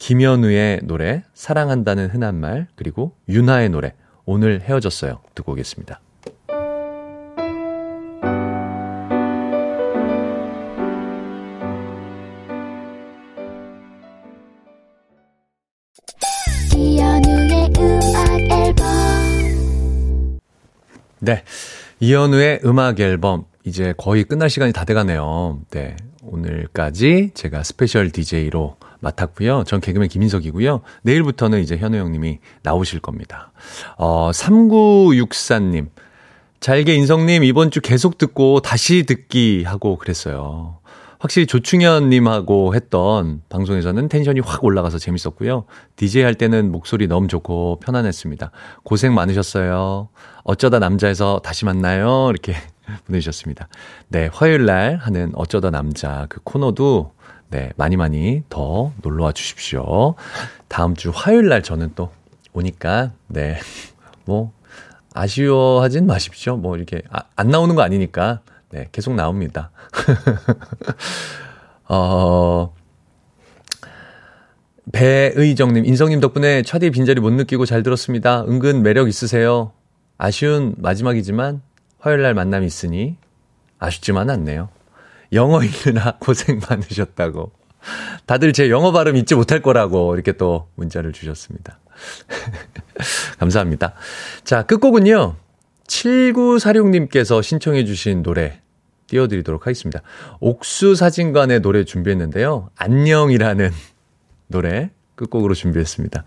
김현우의 0.00 0.80
노래 0.82 1.22
사랑한다는 1.34 2.08
흔한 2.08 2.40
말 2.40 2.66
그리고 2.74 3.12
윤하의 3.28 3.68
노래 3.68 3.94
오늘 4.24 4.60
헤어졌어요 4.60 5.20
듣고 5.34 5.52
오겠습니다. 5.52 6.00
네. 21.20 21.44
이현우의 22.00 22.60
음악 22.64 22.98
앨범 23.00 23.44
이제 23.64 23.94
거의 23.96 24.24
끝날 24.24 24.50
시간이 24.50 24.72
다 24.72 24.84
돼가네요. 24.84 25.60
네. 25.70 25.96
오늘까지 26.22 27.30
제가 27.34 27.62
special 27.62 28.10
DJ로 28.10 28.76
맡았고요. 29.00 29.64
전 29.66 29.80
개그맨 29.80 30.08
김인석이고요. 30.08 30.82
내일부터는 31.02 31.60
이제 31.60 31.76
현우 31.76 31.96
형님이 31.96 32.38
나오실 32.62 33.00
겁니다. 33.00 33.52
어, 33.96 34.30
3964님. 34.32 35.88
잘게 36.60 36.94
인석님 36.94 37.42
이번 37.42 37.70
주 37.70 37.80
계속 37.80 38.18
듣고 38.18 38.60
다시 38.60 39.04
듣기 39.04 39.64
하고 39.64 39.96
그랬어요. 39.96 40.79
확실히 41.20 41.46
조충현님하고 41.46 42.74
했던 42.74 43.42
방송에서는 43.50 44.08
텐션이 44.08 44.40
확 44.40 44.64
올라가서 44.64 44.98
재밌었고요. 44.98 45.66
DJ 45.96 46.22
할 46.22 46.34
때는 46.34 46.72
목소리 46.72 47.06
너무 47.08 47.28
좋고 47.28 47.80
편안했습니다. 47.80 48.50
고생 48.84 49.14
많으셨어요. 49.14 50.08
어쩌다 50.44 50.78
남자에서 50.78 51.40
다시 51.44 51.66
만나요. 51.66 52.30
이렇게 52.30 52.54
보내주셨습니다. 53.06 53.68
네, 54.08 54.30
화요일 54.32 54.64
날 54.64 54.96
하는 54.96 55.30
어쩌다 55.34 55.70
남자 55.70 56.24
그 56.30 56.40
코너도 56.42 57.12
네, 57.50 57.70
많이 57.76 57.98
많이 57.98 58.42
더 58.48 58.90
놀러 59.02 59.24
와 59.24 59.32
주십시오. 59.32 60.14
다음 60.68 60.96
주 60.96 61.12
화요일 61.14 61.48
날 61.48 61.62
저는 61.62 61.92
또 61.96 62.12
오니까, 62.54 63.12
네, 63.26 63.58
뭐, 64.24 64.52
아쉬워하진 65.12 66.06
마십시오. 66.06 66.56
뭐, 66.56 66.76
이렇게, 66.76 67.02
아, 67.10 67.24
안 67.34 67.48
나오는 67.48 67.74
거 67.74 67.82
아니니까, 67.82 68.40
네, 68.70 68.88
계속 68.92 69.14
나옵니다. 69.14 69.70
어, 71.88 72.72
배의정님, 74.92 75.84
인성님 75.84 76.20
덕분에 76.20 76.62
차디 76.62 76.90
빈자리 76.90 77.20
못 77.20 77.30
느끼고 77.30 77.66
잘 77.66 77.82
들었습니다. 77.82 78.44
은근 78.44 78.82
매력 78.82 79.08
있으세요. 79.08 79.72
아쉬운 80.18 80.74
마지막이지만 80.78 81.62
화요일 81.98 82.22
날 82.22 82.34
만남이 82.34 82.66
있으니 82.66 83.16
아쉽지만 83.78 84.30
않네요. 84.30 84.68
영어 85.32 85.62
읽느라 85.64 86.16
고생 86.18 86.60
많으셨다고. 86.68 87.52
다들 88.26 88.52
제 88.52 88.68
영어 88.68 88.92
발음 88.92 89.16
잊지 89.16 89.34
못할 89.34 89.62
거라고 89.62 90.14
이렇게 90.14 90.32
또 90.32 90.68
문자를 90.74 91.12
주셨습니다. 91.12 91.78
감사합니다. 93.38 93.94
자, 94.44 94.62
끝곡은요. 94.64 95.36
7946님께서 95.90 97.42
신청해 97.42 97.84
주신 97.84 98.22
노래 98.22 98.60
띄워드리도록 99.08 99.66
하겠습니다. 99.66 100.00
옥수 100.38 100.94
사진관의 100.94 101.60
노래 101.60 101.84
준비했는데요. 101.84 102.70
안녕이라는 102.76 103.70
노래 104.46 104.90
끝곡으로 105.16 105.54
준비했습니다. 105.54 106.24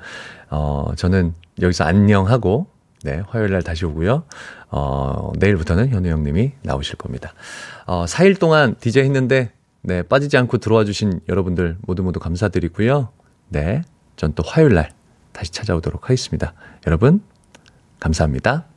어, 0.49 0.91
저는 0.97 1.33
여기서 1.61 1.85
안녕하고, 1.85 2.67
네, 3.03 3.21
화요일 3.27 3.51
날 3.51 3.63
다시 3.63 3.85
오고요. 3.85 4.23
어, 4.69 5.31
내일부터는 5.37 5.89
현우 5.89 6.09
형님이 6.09 6.51
나오실 6.63 6.97
겁니다. 6.97 7.33
어, 7.85 8.05
4일 8.05 8.39
동안 8.39 8.75
디제이 8.79 9.03
했는데, 9.05 9.51
네, 9.81 10.01
빠지지 10.03 10.37
않고 10.37 10.57
들어와 10.57 10.83
주신 10.85 11.21
여러분들 11.29 11.77
모두 11.81 12.03
모두 12.03 12.19
감사드리고요. 12.19 13.09
네, 13.49 13.81
전 14.15 14.33
또 14.35 14.43
화요일 14.45 14.73
날 14.73 14.91
다시 15.31 15.51
찾아오도록 15.51 16.03
하겠습니다. 16.05 16.53
여러분, 16.85 17.21
감사합니다. 17.99 18.72